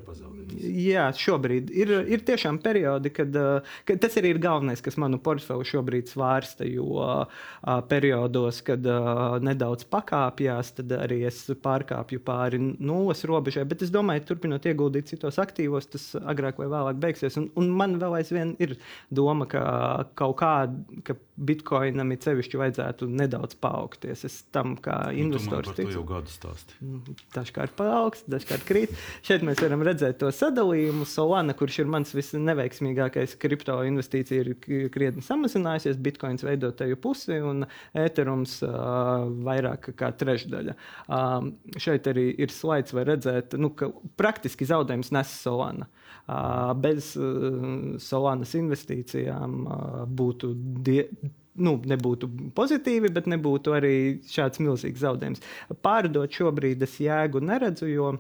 Jā, 0.62 1.06
šobrīd 1.16 1.70
ir, 1.74 1.90
ir 2.12 2.22
tiešām 2.26 2.58
periodi, 2.62 3.10
kad, 3.14 3.36
kad 3.88 4.00
tas 4.02 4.18
arī 4.20 4.34
ir 4.34 4.40
galvenais, 4.42 4.82
kas 4.84 4.98
manu 5.00 5.18
portfeli 5.22 5.64
šobrīd 5.66 6.10
svārsta. 6.12 6.66
Jo 6.68 7.24
periodos, 7.88 8.60
kad 8.66 8.84
nedaudz 9.42 9.61
nedaudz 9.62 9.86
pakāpjas, 9.86 10.74
tad 10.78 10.92
arī 10.96 11.22
es 11.28 11.38
pārkāpju 11.62 12.22
pāri 12.26 12.58
nulles 12.60 13.22
robežai. 13.28 13.64
Bet 13.68 13.84
es 13.86 13.92
domāju, 13.94 14.24
turpinot 14.32 14.66
ieguldīt 14.66 15.12
citos 15.12 15.38
aktīvos, 15.42 15.88
tas 15.92 16.08
agrāk 16.18 16.58
vai 16.58 16.68
vēlāk 16.72 16.98
beigsies. 17.02 17.38
Un, 17.38 17.50
un 17.58 17.70
man 17.70 17.98
vēl 18.02 18.18
aizvien 18.18 18.56
ir 18.62 18.76
doma, 19.10 19.46
ka 19.50 19.62
kaut 20.18 20.40
kāda, 20.42 21.02
ka 21.06 21.16
bitkoinam 21.42 22.12
ir 22.12 22.20
sevišķi 22.22 22.60
vajadzētu 22.60 23.08
nedaudz 23.10 23.56
paaugties. 23.62 24.24
Es 24.28 24.40
tam 24.54 24.74
kā 24.82 24.98
nu, 25.10 25.26
investors 25.26 25.72
ticu. 25.72 25.88
Tas 25.88 25.96
jau 25.96 26.04
gadu 26.08 26.32
stāsti. 26.32 26.78
Mm, 26.82 27.18
dažkārt 27.36 27.76
paaugst, 27.78 28.28
dažkārt 28.32 28.66
krīt. 28.68 28.94
Šeit 29.26 29.46
mēs 29.46 29.62
varam 29.62 29.84
redzēt 29.86 30.20
to 30.22 30.30
sadalījumu. 30.34 31.06
Solana, 31.08 31.56
kurš 31.58 31.82
ir 31.84 31.92
mans 31.92 32.12
visneveiksmīgākais 32.16 33.36
kripto 33.42 33.78
investīcija, 33.88 34.44
ir 34.44 34.90
krietni 34.92 35.24
samazinājusies. 35.24 36.00
Bitcoins 36.02 36.44
veido 36.46 36.72
teju 36.76 36.98
pusi 37.02 37.40
un 37.42 37.66
Ethereums 37.96 38.58
uh, 38.66 39.26
vairāk 39.52 39.92
kā 39.98 40.10
trešdaļa. 40.18 40.76
Um, 41.06 41.52
šeit 41.80 42.08
arī 42.10 42.30
ir 42.42 42.54
slaids, 42.54 42.94
var 42.96 43.10
redzēt, 43.12 43.56
nu, 43.60 43.72
ka 43.76 43.92
praktiski 44.20 44.68
zaudējums 44.68 45.12
nes 45.14 45.36
Solana. 45.42 45.88
Uh, 46.22 46.70
bez 46.78 47.12
uh, 47.18 47.96
Solanas 48.02 48.52
investīcijām 48.58 49.62
uh, 49.66 50.02
būtu. 50.06 50.52
Die, 50.86 51.06
nu, 51.62 51.74
nebūtu 51.84 52.28
pozitīvi, 52.56 53.10
bet 53.12 53.26
nebūtu 53.28 53.74
arī 53.76 53.96
šāds 54.30 54.62
milzīgs 54.62 55.02
zaudējums. 55.02 55.42
Pārdot 55.84 56.32
šobrīd 56.32 56.84
es 56.86 56.94
jēgu 57.02 57.42
neredzu, 57.44 57.90
jo 57.90 58.12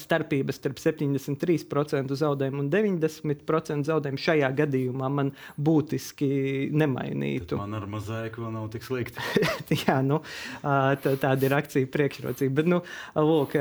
starpības 0.00 0.58
starp 0.60 0.80
73% 0.82 2.18
zaudējumu 2.20 2.64
un 2.64 2.70
90% 2.72 3.88
zaudējumu 3.88 4.22
šajā 4.24 4.50
gadījumā 4.62 5.10
man 5.12 5.32
būtiski 5.56 6.30
nemainītu. 6.74 7.54
Tad 7.54 7.62
man 7.62 7.78
ar 7.78 7.88
mazāku 7.90 8.44
vēl 8.44 8.54
nav 8.54 8.70
tik 8.74 8.86
slikti. 8.86 9.24
Jā, 9.84 10.00
nu, 10.06 10.20
tā, 10.62 11.14
tāda 11.20 11.48
ir 11.48 11.56
akcija 11.56 11.90
priekšrocība. 11.94 12.56
Bet, 12.60 12.70
nu, 12.70 12.80
lūk, 13.18 13.56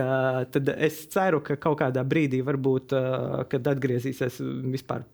es 0.73 1.03
ceru, 1.13 1.43
ka 1.45 1.57
kaut 1.61 1.79
kādā 1.83 2.05
brīdī, 2.07 2.43
varbūt, 2.45 2.95
kad 3.51 3.71
atgriezīsies 3.73 4.41
vispār 4.73 5.05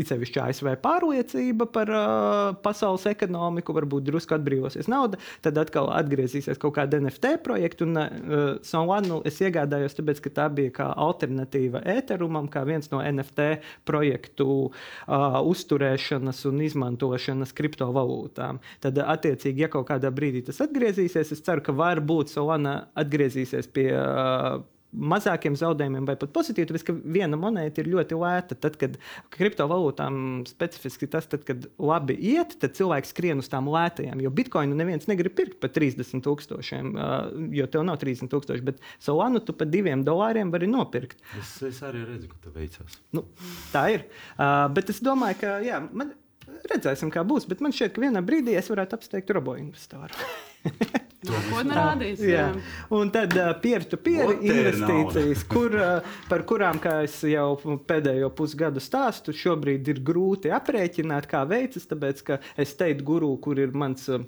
īpaši 0.00 0.40
ASV 0.42 0.72
pārliecība 0.82 1.66
par 1.70 1.90
pasaules 2.64 3.06
ekonomiku, 3.10 3.74
varbūt 3.76 4.06
drusku 4.08 4.36
atbrīvosies 4.36 4.88
nauda, 4.90 5.20
tad 5.44 5.58
atkal 5.60 5.90
atgriezīsies 5.94 6.60
kaut 6.60 6.76
kāda 6.78 7.00
NFT 7.02 7.36
projekta. 7.44 7.86
Un 7.86 8.00
uh, 8.00 8.08
Solanu 8.66 9.20
es 9.28 9.38
iegādājos, 9.42 9.96
tāpēc, 9.98 10.22
ka 10.24 10.34
tā 10.40 10.48
bija 10.54 10.74
kā 10.80 10.88
alternatīva 10.92 11.82
ēterumam, 11.96 12.48
kā 12.52 12.64
viens 12.68 12.90
no 12.92 13.00
NFT 13.02 13.48
projektu 13.88 14.50
uh, 14.68 15.38
uzturēšanas 15.46 16.44
un 16.50 16.64
izmantošanas 16.66 17.54
kriptovalūtām. 17.56 18.60
Tad, 18.84 19.00
attiecīgi, 19.16 19.66
ja 19.66 19.70
kaut 19.72 19.88
kādā 19.90 20.12
brīdī 20.14 20.44
tas 20.46 20.60
atgriezīsies, 20.66 21.32
es 21.34 21.46
ceru, 21.46 21.64
ka 21.64 21.76
varbūt 21.76 22.32
Solana 22.34 22.82
atgriezīsies 23.00 23.72
pie. 23.74 23.88
Uh, 23.94 24.60
mazākiem 24.90 25.56
zaudējumiem, 25.58 26.06
vai 26.08 26.16
pat 26.18 26.32
pozitīvi, 26.34 26.68
tāpēc 26.70 26.84
ka 26.88 26.94
viena 27.16 27.38
monēta 27.40 27.82
ir 27.82 27.90
ļoti 27.92 28.18
lēta. 28.18 28.56
Tad, 28.58 28.76
kad 28.80 28.96
kriptovalūtām 29.34 30.42
specifiski 30.48 31.08
tas, 31.10 31.28
tad, 31.30 31.44
kad 31.48 31.68
labi 31.78 32.16
iet, 32.32 32.56
tad 32.62 32.74
cilvēks 32.78 33.14
skrien 33.14 33.42
uz 33.42 33.50
tām 33.52 33.70
lētajām. 33.70 34.22
Jo 34.24 34.32
bitkoinu 34.34 34.78
neviens 34.78 35.06
negrib 35.10 35.36
pirkt 35.38 35.60
par 35.62 35.72
30 35.74 36.24
tūkstošiem, 36.26 36.94
jo 37.56 37.68
tev 37.70 37.86
nav 37.86 38.00
30 38.02 38.32
tūkstoši, 38.32 38.66
bet 38.66 38.82
Solanu 39.02 39.42
tu 39.44 39.54
par 39.56 39.70
diviem 39.70 40.04
dolāriem 40.06 40.50
vari 40.52 40.70
nopirkt. 40.70 41.22
Es, 41.38 41.56
es 41.66 41.82
arī 41.86 42.02
redzu, 42.08 42.32
ka 42.32 42.42
tas 42.46 42.56
veicas. 42.56 42.98
Nu, 43.16 43.26
tā 43.74 43.86
ir. 43.94 44.08
Uh, 44.34 44.66
bet 44.74 44.90
es 44.92 45.02
domāju, 45.04 45.40
ka 45.44 45.58
jā, 45.64 45.78
man, 45.94 46.14
redzēsim, 46.72 47.12
kā 47.12 47.24
būs. 47.26 47.48
Bet 47.50 47.62
man 47.64 47.74
šķiet, 47.74 47.94
ka 47.94 48.04
vienā 48.04 48.22
brīdī 48.24 48.56
es 48.58 48.70
varētu 48.72 48.98
apsteigt 48.98 49.30
robo 49.36 49.56
investoru. 49.60 50.14
Nākotnē 51.20 51.76
rādīs. 51.76 52.20
Jā. 52.24 52.46
Un 52.96 53.10
tad 53.12 53.34
uh, 53.36 53.50
te 53.60 53.74
ir 53.76 53.84
investīcijas, 54.54 55.44
kur, 55.50 55.76
uh, 55.76 56.14
par 56.30 56.46
kurām, 56.48 56.80
kā 56.80 57.02
es 57.04 57.18
jau 57.28 57.52
pēdējo 57.88 58.30
pusgadu 58.36 58.80
stāstu, 58.80 59.34
šobrīd 59.36 59.92
ir 59.92 60.00
grūti 60.06 60.52
aprēķināt, 60.56 61.28
kā 61.28 61.44
veicas, 61.48 61.88
tāpēc 61.90 62.24
ka 62.24 62.40
es 62.56 62.72
teiktu 62.78 63.04
guru, 63.12 63.34
kur 63.44 63.60
ir 63.60 63.76
mans. 63.76 64.08
Uh, 64.08 64.24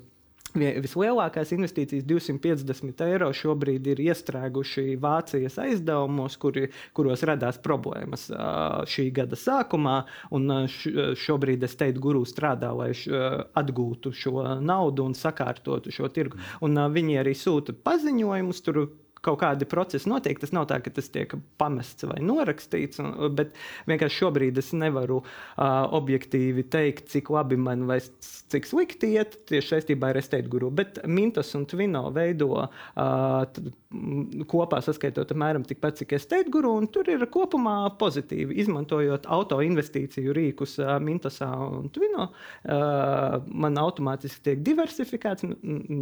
Vislielākās 0.52 1.52
investīcijas, 1.56 2.04
250 2.04 3.04
eiro, 3.06 3.30
šobrīd 3.32 3.86
ir 3.94 4.02
iestrēguši 4.04 4.98
Vācijas 5.00 5.56
aizdevumos, 5.62 6.36
kuri, 6.42 6.66
kuros 6.92 7.24
radās 7.24 7.56
problēmas 7.62 8.26
šī 8.92 9.06
gada 9.16 9.38
sākumā. 9.38 9.96
Šobrīd 11.24 11.64
es 11.64 11.76
teiktu, 11.80 12.02
guru 12.04 12.24
strādā, 12.28 12.72
lai 12.76 12.90
atgūtu 13.62 14.12
šo 14.12 14.44
naudu 14.60 15.08
un 15.08 15.16
sakārtotu 15.16 15.94
šo 15.94 16.12
tirgu. 16.12 16.40
Un 16.60 16.76
viņi 16.92 17.20
arī 17.22 17.32
sūta 17.38 17.72
paziņojumus. 17.72 18.60
Tur 18.66 18.84
kaut 19.22 19.40
kādi 19.42 19.68
procesi 19.70 20.10
notiek. 20.10 20.38
Tas 20.42 20.52
nav 20.54 20.66
tā, 20.70 20.80
ka 20.82 20.92
tas 20.94 21.08
tiek 21.12 21.34
pamests 21.60 22.06
vai 22.08 22.18
norakstīts, 22.24 23.00
un, 23.02 23.14
bet 23.36 23.54
vienkārši 23.90 24.22
šobrīd 24.22 24.58
es 24.62 24.72
nevaru 24.76 25.20
uh, 25.22 25.84
objektīvi 25.94 26.66
teikt, 26.72 27.08
cik 27.12 27.30
labi 27.34 27.58
man 27.60 27.86
vai 27.90 28.00
cik 28.52 28.66
slikti 28.68 29.14
iet 29.16 29.38
tieši 29.48 29.76
saistībā 29.76 30.10
ar 30.12 30.20
estate 30.20 30.50
guru. 30.52 30.72
Bet 30.74 31.00
Mintos 31.06 31.54
un 31.58 31.66
Twino 31.70 32.08
veido 32.14 32.50
uh, 32.58 33.44
kopā 34.50 34.80
saskaitot 34.84 35.30
apmēram 35.34 35.64
tikpat, 35.68 36.00
cik 36.00 36.16
estate 36.18 36.50
guru, 36.52 36.74
un 36.80 36.88
tur 36.92 37.08
ir 37.12 37.22
kopumā 37.32 37.76
pozitīvi. 38.00 38.58
Izmantojot 38.64 39.28
auto 39.30 39.60
investīciju 39.64 40.34
rīkus 40.36 40.78
uh, 40.82 40.96
Mintosā 41.02 41.50
un 41.68 41.88
Twino, 41.94 42.28
uh, 42.32 43.38
man 43.46 43.80
automātiski 43.80 44.44
tiek 44.50 44.66
diversifikēts, 44.66 45.46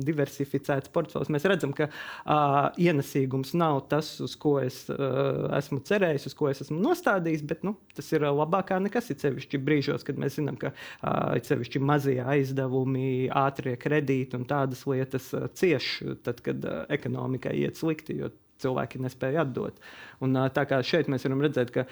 diversificēts 0.09 0.93
portfels. 0.95 1.31
Mēs 1.33 1.47
redzam, 1.51 1.77
ka 1.77 1.91
uh, 1.91 2.71
ienes 2.81 3.10
pienesīgums 3.11 3.55
nav 3.55 3.89
tas, 3.89 4.21
uz 4.21 4.37
ko 4.39 4.59
es 4.61 4.89
uh, 4.91 5.51
esmu 5.57 5.81
cerējis, 5.85 6.27
uz 6.31 6.35
ko 6.35 6.49
es 6.51 6.61
esmu 6.63 6.81
nostādījis, 6.81 7.43
bet 7.47 7.65
nu, 7.65 7.77
tas 7.95 8.11
ir 8.13 8.23
labāk 8.23 8.71
nekā 8.81 9.01
ir 9.11 9.19
sevišķi 9.19 9.59
brīžos, 9.59 10.05
kad 10.05 10.19
mēs 10.19 10.39
zinām, 10.39 10.57
ka 10.57 10.73
uh, 10.73 11.37
sevišķi 11.43 11.81
mazie 11.81 12.21
aizdevumi, 12.23 13.29
ātrie 13.31 13.77
kredīti 13.77 14.37
un 14.39 14.47
tādas 14.47 14.87
lietas 14.87 15.33
uh, 15.35 15.49
cieš, 15.53 16.03
tad, 16.23 16.41
kad 16.41 16.65
uh, 16.65 16.85
ekonomikai 16.89 17.57
iet 17.65 17.77
slikti 17.77 18.21
cilvēki 18.63 19.01
nespēja 19.05 19.45
atdot. 19.45 19.81
Un, 20.25 20.37
tā 20.55 20.67
kā 20.69 20.81
šeit 20.85 21.09
mēs 21.11 21.25
varam 21.27 21.43
redzēt, 21.45 21.73
ka 21.75 21.87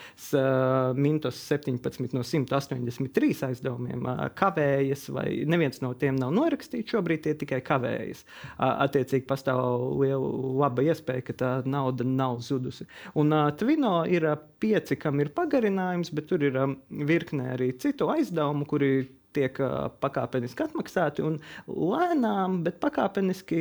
Mintos 0.98 1.40
17 1.48 2.14
no 2.16 2.24
183 2.26 3.44
aizdevumiem 3.48 4.04
kavējas, 4.38 5.06
vai 5.16 5.26
neviens 5.48 5.80
no 5.84 5.94
tiem 5.98 6.18
nav 6.20 6.34
norakstīts, 6.36 6.92
šobrīd 6.92 7.24
tie 7.24 7.34
tikai 7.40 7.60
kavējas. 7.64 8.24
Attiecīgi 8.58 9.26
pastāv 9.28 9.60
liela 10.02 10.70
iespēja, 10.88 11.24
ka 11.26 11.38
tā 11.40 11.52
nauda 11.68 12.06
nav 12.06 12.42
zudusi. 12.44 12.86
Un 13.18 13.32
Twino 13.58 14.02
ir 14.08 14.28
pieci, 14.60 14.98
kam 15.00 15.22
ir 15.22 15.32
pagarinājums, 15.36 16.12
bet 16.14 16.28
tur 16.30 16.44
ir 16.44 16.58
virkne 16.88 17.54
arī 17.54 17.72
citu 17.80 18.10
aizdevumu, 18.12 18.68
kuri 18.68 18.92
tiek 19.36 19.58
uh, 19.62 19.88
pakāpeniski 20.02 20.64
atmaksāti. 20.64 21.24
Lēnām, 21.68 22.62
bet 22.66 22.78
pakāpeniski 22.82 23.60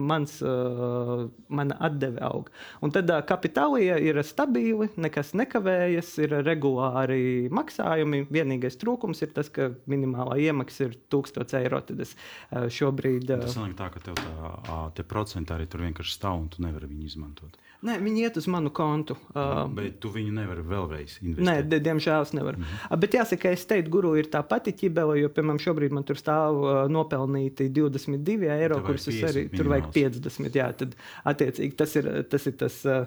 mans, 0.00 0.36
uh, 0.44 1.26
mana 1.52 1.76
atdeve 1.88 2.22
aug. 2.26 2.50
Un 2.84 2.92
tad 2.94 3.10
uh, 3.10 3.22
kapitālija 3.26 3.98
ir 4.02 4.20
stabili, 4.26 4.90
nekas 5.00 5.32
nekavējas, 5.38 6.12
ir 6.24 6.36
regulāri 6.46 7.48
maksājumi. 7.52 8.26
Vienīgais 8.32 8.78
trūkums 8.80 9.24
ir 9.24 9.34
tas, 9.36 9.50
ka 9.52 9.70
minimālā 9.90 10.38
iemaksa 10.46 10.88
ir 10.88 10.98
1000 11.12 11.56
eiro. 11.62 11.82
Tad 11.86 12.04
es 12.04 12.14
šobrīd. 12.50 13.30
Tas 13.30 13.58
nāk 13.58 13.76
tā, 13.78 13.90
ka 13.94 14.04
tev 14.10 14.20
tā, 14.20 14.80
tie 14.96 15.06
procenti 15.08 15.56
arī 15.56 15.68
tur 15.70 15.86
vienkārši 15.86 16.16
stāv 16.16 16.44
un 16.44 16.48
tu 16.52 16.64
nevari 16.64 16.90
viņu 16.90 17.08
izmantot. 17.10 17.58
Nē, 17.86 17.94
viņi 18.04 18.24
iet 18.26 18.36
uz 18.36 18.46
manu 18.52 18.68
kontu. 18.76 19.16
Uh, 19.32 19.62
bet 19.72 19.96
tu 20.02 20.10
viņu 20.12 20.34
nevari 20.36 20.64
vēlreiz 20.68 21.14
investēt. 21.22 21.46
Nē, 21.48 21.80
diemžēl 21.86 22.26
es 22.26 22.34
nevaru. 22.36 22.60
Mm 22.60 22.66
-hmm. 22.68 23.00
Bet 23.00 23.16
jāsaka, 23.16 23.52
es 23.56 23.64
teiktu, 23.66 23.90
guru 23.90 24.14
ir 24.20 24.28
tā 24.28 24.42
pati 24.46 24.72
ķibele, 24.72 25.16
jo, 25.20 25.28
piemēram, 25.28 25.60
šobrīd 25.64 25.94
man 25.96 26.04
tur 26.04 26.20
stāv 26.20 26.60
uh, 26.60 26.82
nopelnīti 26.92 27.70
22 27.72 28.50
eiro, 28.58 28.82
kurus 28.84 29.08
es 29.08 29.22
arī 29.22 29.48
tur 29.56 29.72
vajag 29.72 29.92
50. 29.94 30.56
Jā, 30.60 30.72
tad 30.72 30.96
attiecīgi 31.24 31.76
tas 31.76 31.96
ir 31.96 32.10
tas. 32.28 32.46
Ir 32.46 32.56
tas 32.60 32.84
uh, 32.84 33.06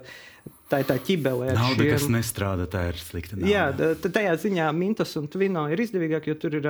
Tā 0.74 0.80
ir 0.82 0.88
tā 0.88 0.96
ķibele. 1.06 1.52
Nauda, 1.54 1.78
šiem... 1.78 1.90
kas 1.92 2.04
nestrādā, 2.10 2.64
tā 2.70 2.80
ir 2.90 2.98
slikta. 2.98 3.36
Nauda. 3.38 3.50
Jā, 3.52 3.92
tajā 4.02 4.32
ziņā 4.42 4.66
Mintos 4.74 5.12
un 5.20 5.28
Twino 5.30 5.68
ir 5.70 5.82
izdevīgāk, 5.84 6.26
jo 6.26 6.34
tur 6.42 6.56
ir 6.58 6.66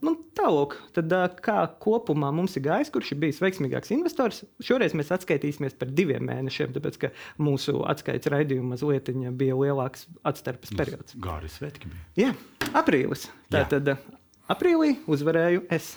Nu, 0.00 0.14
Tālāk, 0.40 0.78
tad 0.96 1.12
kā 1.44 1.56
kopumā 1.84 2.30
mums 2.32 2.54
ir 2.56 2.64
gājis, 2.64 2.88
kurš 2.94 3.10
ir 3.12 3.20
bijis 3.26 3.42
veiksmīgāks 3.44 3.92
investors? 3.92 4.38
Šoreiz 4.64 4.94
mēs 4.96 5.12
atskaitīsimies 5.12 5.76
par 5.76 5.90
diviem 5.92 6.24
mēnešiem, 6.30 6.72
tāpēc 6.78 6.96
ka 7.02 7.10
mūsu 7.42 7.82
atskaites 7.90 8.32
raidījuma 8.32 8.72
mazliet 8.72 9.10
bija 9.36 9.58
lielāks 9.58 10.06
atstarpes 10.24 10.72
periods. 10.78 11.18
Gāri 11.20 11.52
svētki 11.52 11.92
bija. 11.92 12.06
Jā, 12.22 12.70
aprīlis. 12.80 13.28
Tātad 13.52 13.92
aprīlī 14.50 14.94
uzvarēju 15.10 15.66
es. 15.72 15.94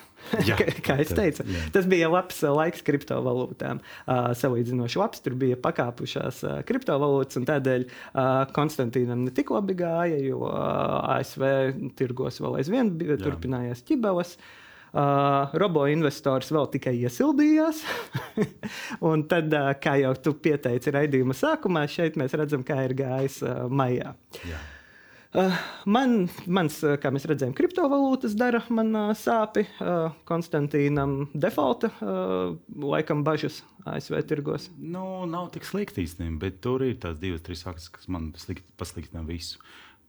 Jā, 0.47 0.55
kā 0.85 0.95
jau 1.01 1.17
teicu, 1.17 1.43
jā. 1.51 1.65
tas 1.75 1.87
bija 1.89 2.07
labs 2.11 2.39
uh, 2.45 2.53
laiks 2.55 2.83
kriptovalūtām. 2.87 3.81
Uh, 4.05 4.31
salīdzinoši 4.39 5.01
labs, 5.01 5.23
tur 5.25 5.35
bija 5.39 5.59
pakāpušās 5.59 6.41
uh, 6.47 6.57
kriptovalūtas, 6.67 7.41
un 7.41 7.47
tādēļ 7.49 7.85
uh, 7.89 8.25
Konstantīnam 8.55 9.25
ne 9.27 9.33
tik 9.35 9.51
labi 9.53 9.75
gāja, 9.83 10.19
jo 10.23 10.45
uh, 10.47 11.15
ASV 11.17 11.45
tirgos 11.99 12.39
vēl 12.43 12.61
aizvien 12.61 12.93
bija, 12.97 13.17
jā. 13.17 13.23
turpinājās 13.27 13.83
ķibeles. 13.89 14.37
Uh, 14.93 15.49
robo 15.57 15.87
investors 15.89 16.51
vēl 16.53 16.67
tikai 16.75 16.93
iesildījās. 17.01 17.81
un 19.09 19.25
tad, 19.29 19.49
uh, 19.49 19.71
kā 19.81 19.97
jau 20.03 20.13
tu 20.21 20.35
pieteici 20.37 20.93
raidījuma 20.93 21.33
sākumā, 21.37 21.87
šeit 21.89 22.19
mēs 22.21 22.37
redzam, 22.37 22.61
kā 22.67 22.77
ir 22.85 22.93
gājis 23.01 23.41
uh, 23.41 23.65
maijā. 23.73 24.13
Jā. 24.45 24.61
Uh, 25.33 25.53
man, 25.89 26.27
mans, 26.45 26.75
uh, 26.85 26.93
kā 27.01 27.09
mēs 27.09 27.23
redzējām, 27.25 27.55
kriptovalūtas 27.57 28.35
dara 28.37 28.59
man 28.69 28.93
sāpi. 29.17 29.63
Konstantīnam 30.29 31.23
defaulta 31.33 31.89
laikam 32.77 33.23
bažas 33.25 33.63
ASV 33.89 34.19
tirgos. 34.29 34.69
Nu, 34.77 35.25
nav 35.29 35.49
tik 35.55 35.65
slikti 35.65 36.05
īstenībā, 36.05 36.37
bet 36.45 36.61
tur 36.61 36.85
ir 36.85 36.99
tās 37.01 37.17
divas, 37.21 37.41
trīs 37.45 37.65
akcijas, 37.65 37.89
kas 37.97 38.11
man 38.13 38.29
slikt, 38.37 38.67
pasliktina 38.77 39.25
visu. 39.25 39.57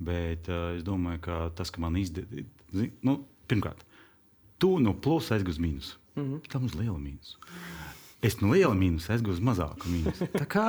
Bet 0.04 0.50
uh, 0.52 0.74
es 0.76 0.84
domāju, 0.84 1.22
ka 1.24 1.40
tas, 1.56 1.72
ka 1.72 1.80
man 1.80 1.96
izdevās, 1.96 2.44
nu, 3.06 3.18
pirmkārt, 3.48 3.84
tu 4.60 4.76
no 4.82 4.92
plusa 4.92 5.38
aizgūsi 5.38 5.56
uz 5.56 5.62
mīnusu. 5.62 6.00
Mm 6.14 6.24
-hmm. 6.24 6.50
Tam 6.52 6.64
uz 6.68 6.74
lielu 6.74 6.98
mīnusu. 6.98 7.38
Es 8.24 8.38
no 8.40 8.54
liela 8.54 8.72
mīnusa 8.76 9.12
aizgūstu 9.14 9.36
uz 9.36 9.44
mazāku 9.44 9.90
mīnusu. 9.92 10.28
Tā 10.40 10.46
kā. 10.48 10.64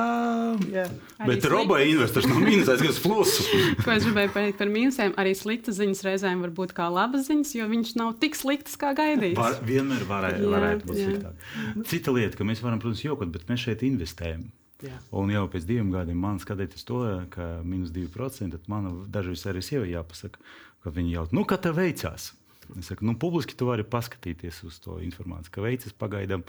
yeah. 0.68 0.92
Bet 1.22 1.46
roboja 1.48 1.86
investors 1.88 2.28
no 2.28 2.36
mīnusa 2.42 2.74
aizgūst 2.76 3.00
plusu. 3.04 3.46
Ko 3.84 3.94
es 3.94 4.04
gribēju 4.04 4.34
pateikt 4.34 4.60
par 4.60 4.72
mīnusiem? 4.72 5.14
Arī 5.20 5.32
sliktas 5.38 5.78
ziņas 5.80 6.04
reizēm 6.06 6.44
var 6.44 6.52
būt 6.58 6.76
kā 6.76 6.90
labas 6.92 7.26
ziņas, 7.30 7.54
jo 7.56 7.70
viņš 7.72 7.94
nav 8.00 8.12
tik 8.20 8.36
slikts 8.38 8.76
kā 8.80 8.92
gaidīts. 8.98 9.38
Var, 9.40 9.58
vienmēr 9.66 10.04
varēja, 10.08 10.42
jā, 10.42 10.52
varētu 10.52 10.90
būt 10.90 11.02
sliktāk. 11.02 11.50
Cita 11.88 12.16
lieta, 12.18 12.36
ka 12.36 12.48
mēs 12.48 12.62
varam, 12.64 12.82
protams, 12.82 13.04
jokot, 13.06 13.32
bet 13.32 13.48
mēs 13.48 13.66
šeit 13.66 13.86
investējam. 13.88 14.46
Jā. 14.84 14.98
Un 15.16 15.32
jau 15.32 15.46
pēc 15.48 15.64
diviem 15.64 15.88
gadiem 15.94 16.18
man 16.20 16.40
skatieties 16.42 16.84
to, 16.84 17.00
ka 17.32 17.46
minus 17.64 17.94
2%, 17.96 18.52
tad 18.52 18.66
man 18.68 19.06
dažreiz 19.12 19.46
arī 19.48 19.64
sievai 19.64 19.94
jāpasaka, 19.94 20.42
ka 20.84 20.92
viņi 20.92 21.14
jautā, 21.16 21.36
nu, 21.38 21.46
kā 21.48 21.56
tev 21.60 21.78
veicās? 21.80 22.34
Es 22.74 22.90
saku, 22.90 23.06
nu, 23.06 23.14
publiski 23.14 23.54
tu 23.56 23.68
vari 23.68 23.86
paskatīties 23.86 24.64
uz 24.66 24.80
to 24.82 24.98
informāciju, 25.04 25.52
ka 25.54 25.62
veicas 25.64 25.94
pagaidām 25.96 26.42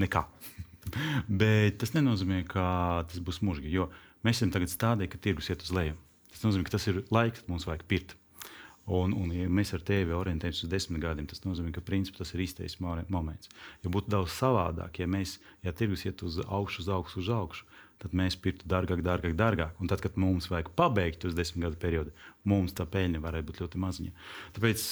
nekā. 0.00 0.26
Bet 1.42 1.80
tas 1.82 1.94
nenozīmē, 1.96 2.42
ka 2.50 2.66
tas 3.10 3.22
būs 3.22 3.42
mūžīgi, 3.46 3.74
jo 3.74 3.88
mēs 4.26 4.40
esam 4.40 4.52
tagad 4.54 4.72
stādē, 4.72 5.10
ka 5.10 5.20
tirgus 5.22 5.50
iet 5.52 5.64
uz 5.66 5.72
leju. 5.74 5.96
Tas 6.32 6.44
nozīmē, 6.44 6.68
ka 6.68 6.76
tas 6.76 6.86
ir 6.90 7.02
laiks, 7.14 7.42
kad 7.42 7.52
mums 7.52 7.66
vajag 7.68 7.84
pirkt. 7.88 8.16
Un, 8.86 9.10
un, 9.18 9.32
ja 9.34 9.48
mēs 9.50 9.72
ar 9.74 9.82
tevi 9.82 10.14
orientējamies 10.14 10.62
uz 10.62 10.70
desmit 10.70 11.02
gadiem, 11.02 11.26
tas 11.26 11.42
nozīmē, 11.42 11.72
ka 11.74 11.82
principā, 11.82 12.20
tas 12.20 12.30
ir 12.36 12.44
īstais 12.44 12.76
moments. 12.78 13.50
Jo 13.82 13.90
būtu 13.90 14.12
daudz 14.14 14.36
savādāk, 14.36 15.00
ja 15.02 15.08
mēs, 15.10 15.40
ja 15.66 15.72
tirgus 15.74 16.04
iet 16.06 16.22
uz 16.22 16.38
augšu, 16.44 16.84
uz 16.84 16.92
augšu, 16.94 17.24
uz 17.24 17.30
augšu, 17.34 17.66
tad 18.02 18.14
mēs 18.14 18.36
pirktu 18.38 18.68
dārgāk, 18.70 19.02
dārgāk, 19.02 19.34
dārgāk. 19.34 19.74
Un 19.82 19.90
tad, 19.90 20.04
kad 20.04 20.14
mums 20.20 20.46
vajag 20.52 20.70
pabeigt 20.78 21.26
uz 21.26 21.34
desmit 21.34 21.66
gadu 21.66 21.80
periodu, 21.82 22.14
mums 22.46 22.76
tā 22.78 22.86
peļņa 22.86 23.24
varētu 23.24 23.50
būt 23.50 23.62
ļoti 23.64 23.82
maziņa. 23.82 24.14
Tāpēc 24.54 24.86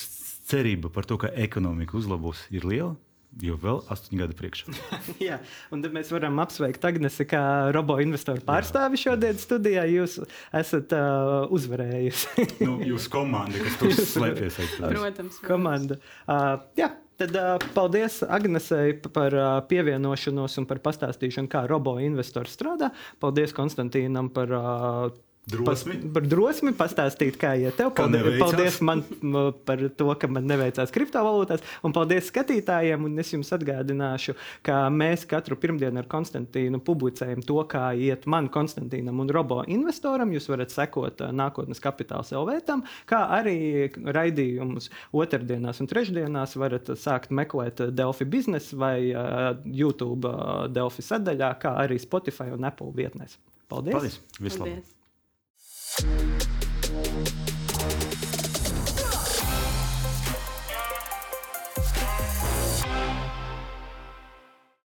cerība 0.50 0.90
par 0.90 1.06
to, 1.06 1.20
ka 1.22 1.30
ekonomika 1.46 1.94
uzlabos, 2.00 2.48
ir 2.50 2.66
liela. 2.66 2.96
Jo 3.42 3.56
vēl 3.58 3.80
astoņi 3.90 4.20
gadi 4.20 4.36
priekšā. 4.38 4.74
Jā, 5.26 5.40
un 5.74 5.82
tad 5.82 5.94
mēs 5.96 6.10
varam 6.14 6.38
apsveikt 6.42 6.84
Agnesi, 6.86 7.26
kā 7.26 7.42
robo 7.74 7.96
investoru 8.02 8.44
pārstāvi 8.46 9.00
šodien 9.00 9.40
studijā. 9.42 9.86
Jūs 9.90 10.20
esat 10.54 10.94
uh, 10.94 11.48
uzvarējusi. 11.54 12.46
nu, 12.68 12.76
jūs 12.92 13.08
komanda, 13.10 13.58
kas 13.58 13.80
tur 13.80 13.96
slēpjas. 13.98 14.60
Protams. 14.84 15.40
Komanda. 15.46 15.98
Uh, 16.28 16.60
jā. 16.78 16.92
Tad 17.14 17.30
uh, 17.38 17.62
paldies 17.76 18.24
Agnesei 18.26 18.96
par 19.14 19.34
uh, 19.38 19.60
pievienošanos 19.70 20.58
un 20.58 20.64
par 20.66 20.80
pastāstīšanu, 20.82 21.46
kā 21.46 21.60
robo 21.70 21.92
investors 22.02 22.56
strādā. 22.58 22.88
Paldies 23.22 23.54
Konstantīnam 23.54 24.32
par 24.35 24.50
uh, 24.50 25.12
Drosmi. 25.44 25.98
Par, 26.00 26.12
par 26.16 26.24
drosmi 26.24 26.72
pastāstīt, 26.72 27.36
kā 27.40 27.50
iet 27.60 27.76
tev. 27.76 27.90
Kā 27.92 28.06
Paldies, 28.06 28.38
paldies 28.40 28.78
man 28.84 29.02
par 29.68 29.82
to, 29.92 30.06
ka 30.16 30.28
man 30.32 30.46
neveicās 30.48 30.92
kriptovalūtās. 30.94 31.64
Un 31.84 31.92
paldies 31.92 32.30
skatītājiem. 32.30 33.04
Un 33.04 33.20
es 33.20 33.32
jums 33.34 33.52
atgādināšu, 33.52 34.36
ka 34.64 34.78
mēs 34.94 35.26
katru 35.28 35.58
pirmdienu 35.60 36.00
ar 36.00 36.08
Konstantīnu 36.08 36.80
publicējam 36.84 37.44
to, 37.44 37.58
kā 37.68 37.90
iet 37.92 38.24
man, 38.30 38.48
Konstantīnam 38.54 39.20
un 39.20 39.32
Robo 39.36 39.60
investoram. 39.68 40.32
Jūs 40.32 40.48
varat 40.48 40.72
sekot 40.72 41.20
nākotnes 41.36 41.82
kapitāla 41.84 42.24
LV, 42.24 42.80
kā 43.10 43.20
arī 43.36 43.58
raidījumus 43.92 44.88
otrdienās 45.12 45.84
un 45.84 45.92
trešdienās 45.92 46.56
varat 46.60 46.88
sākt 46.96 47.34
meklēt 47.36 47.84
Delfi 47.92 48.24
biznesa 48.24 48.80
vai 48.80 48.96
YouTube 49.68 50.32
Delfi 50.72 51.04
sadaļā, 51.04 51.54
kā 51.60 51.76
arī 51.84 52.00
Spotify 52.00 52.48
un 52.56 52.64
Apple 52.64 52.94
vietnēs. 52.96 53.36
Paldies! 53.68 53.92
Paldies! 53.92 54.20
Vislabāk! 54.40 55.04
Thank 55.96 56.63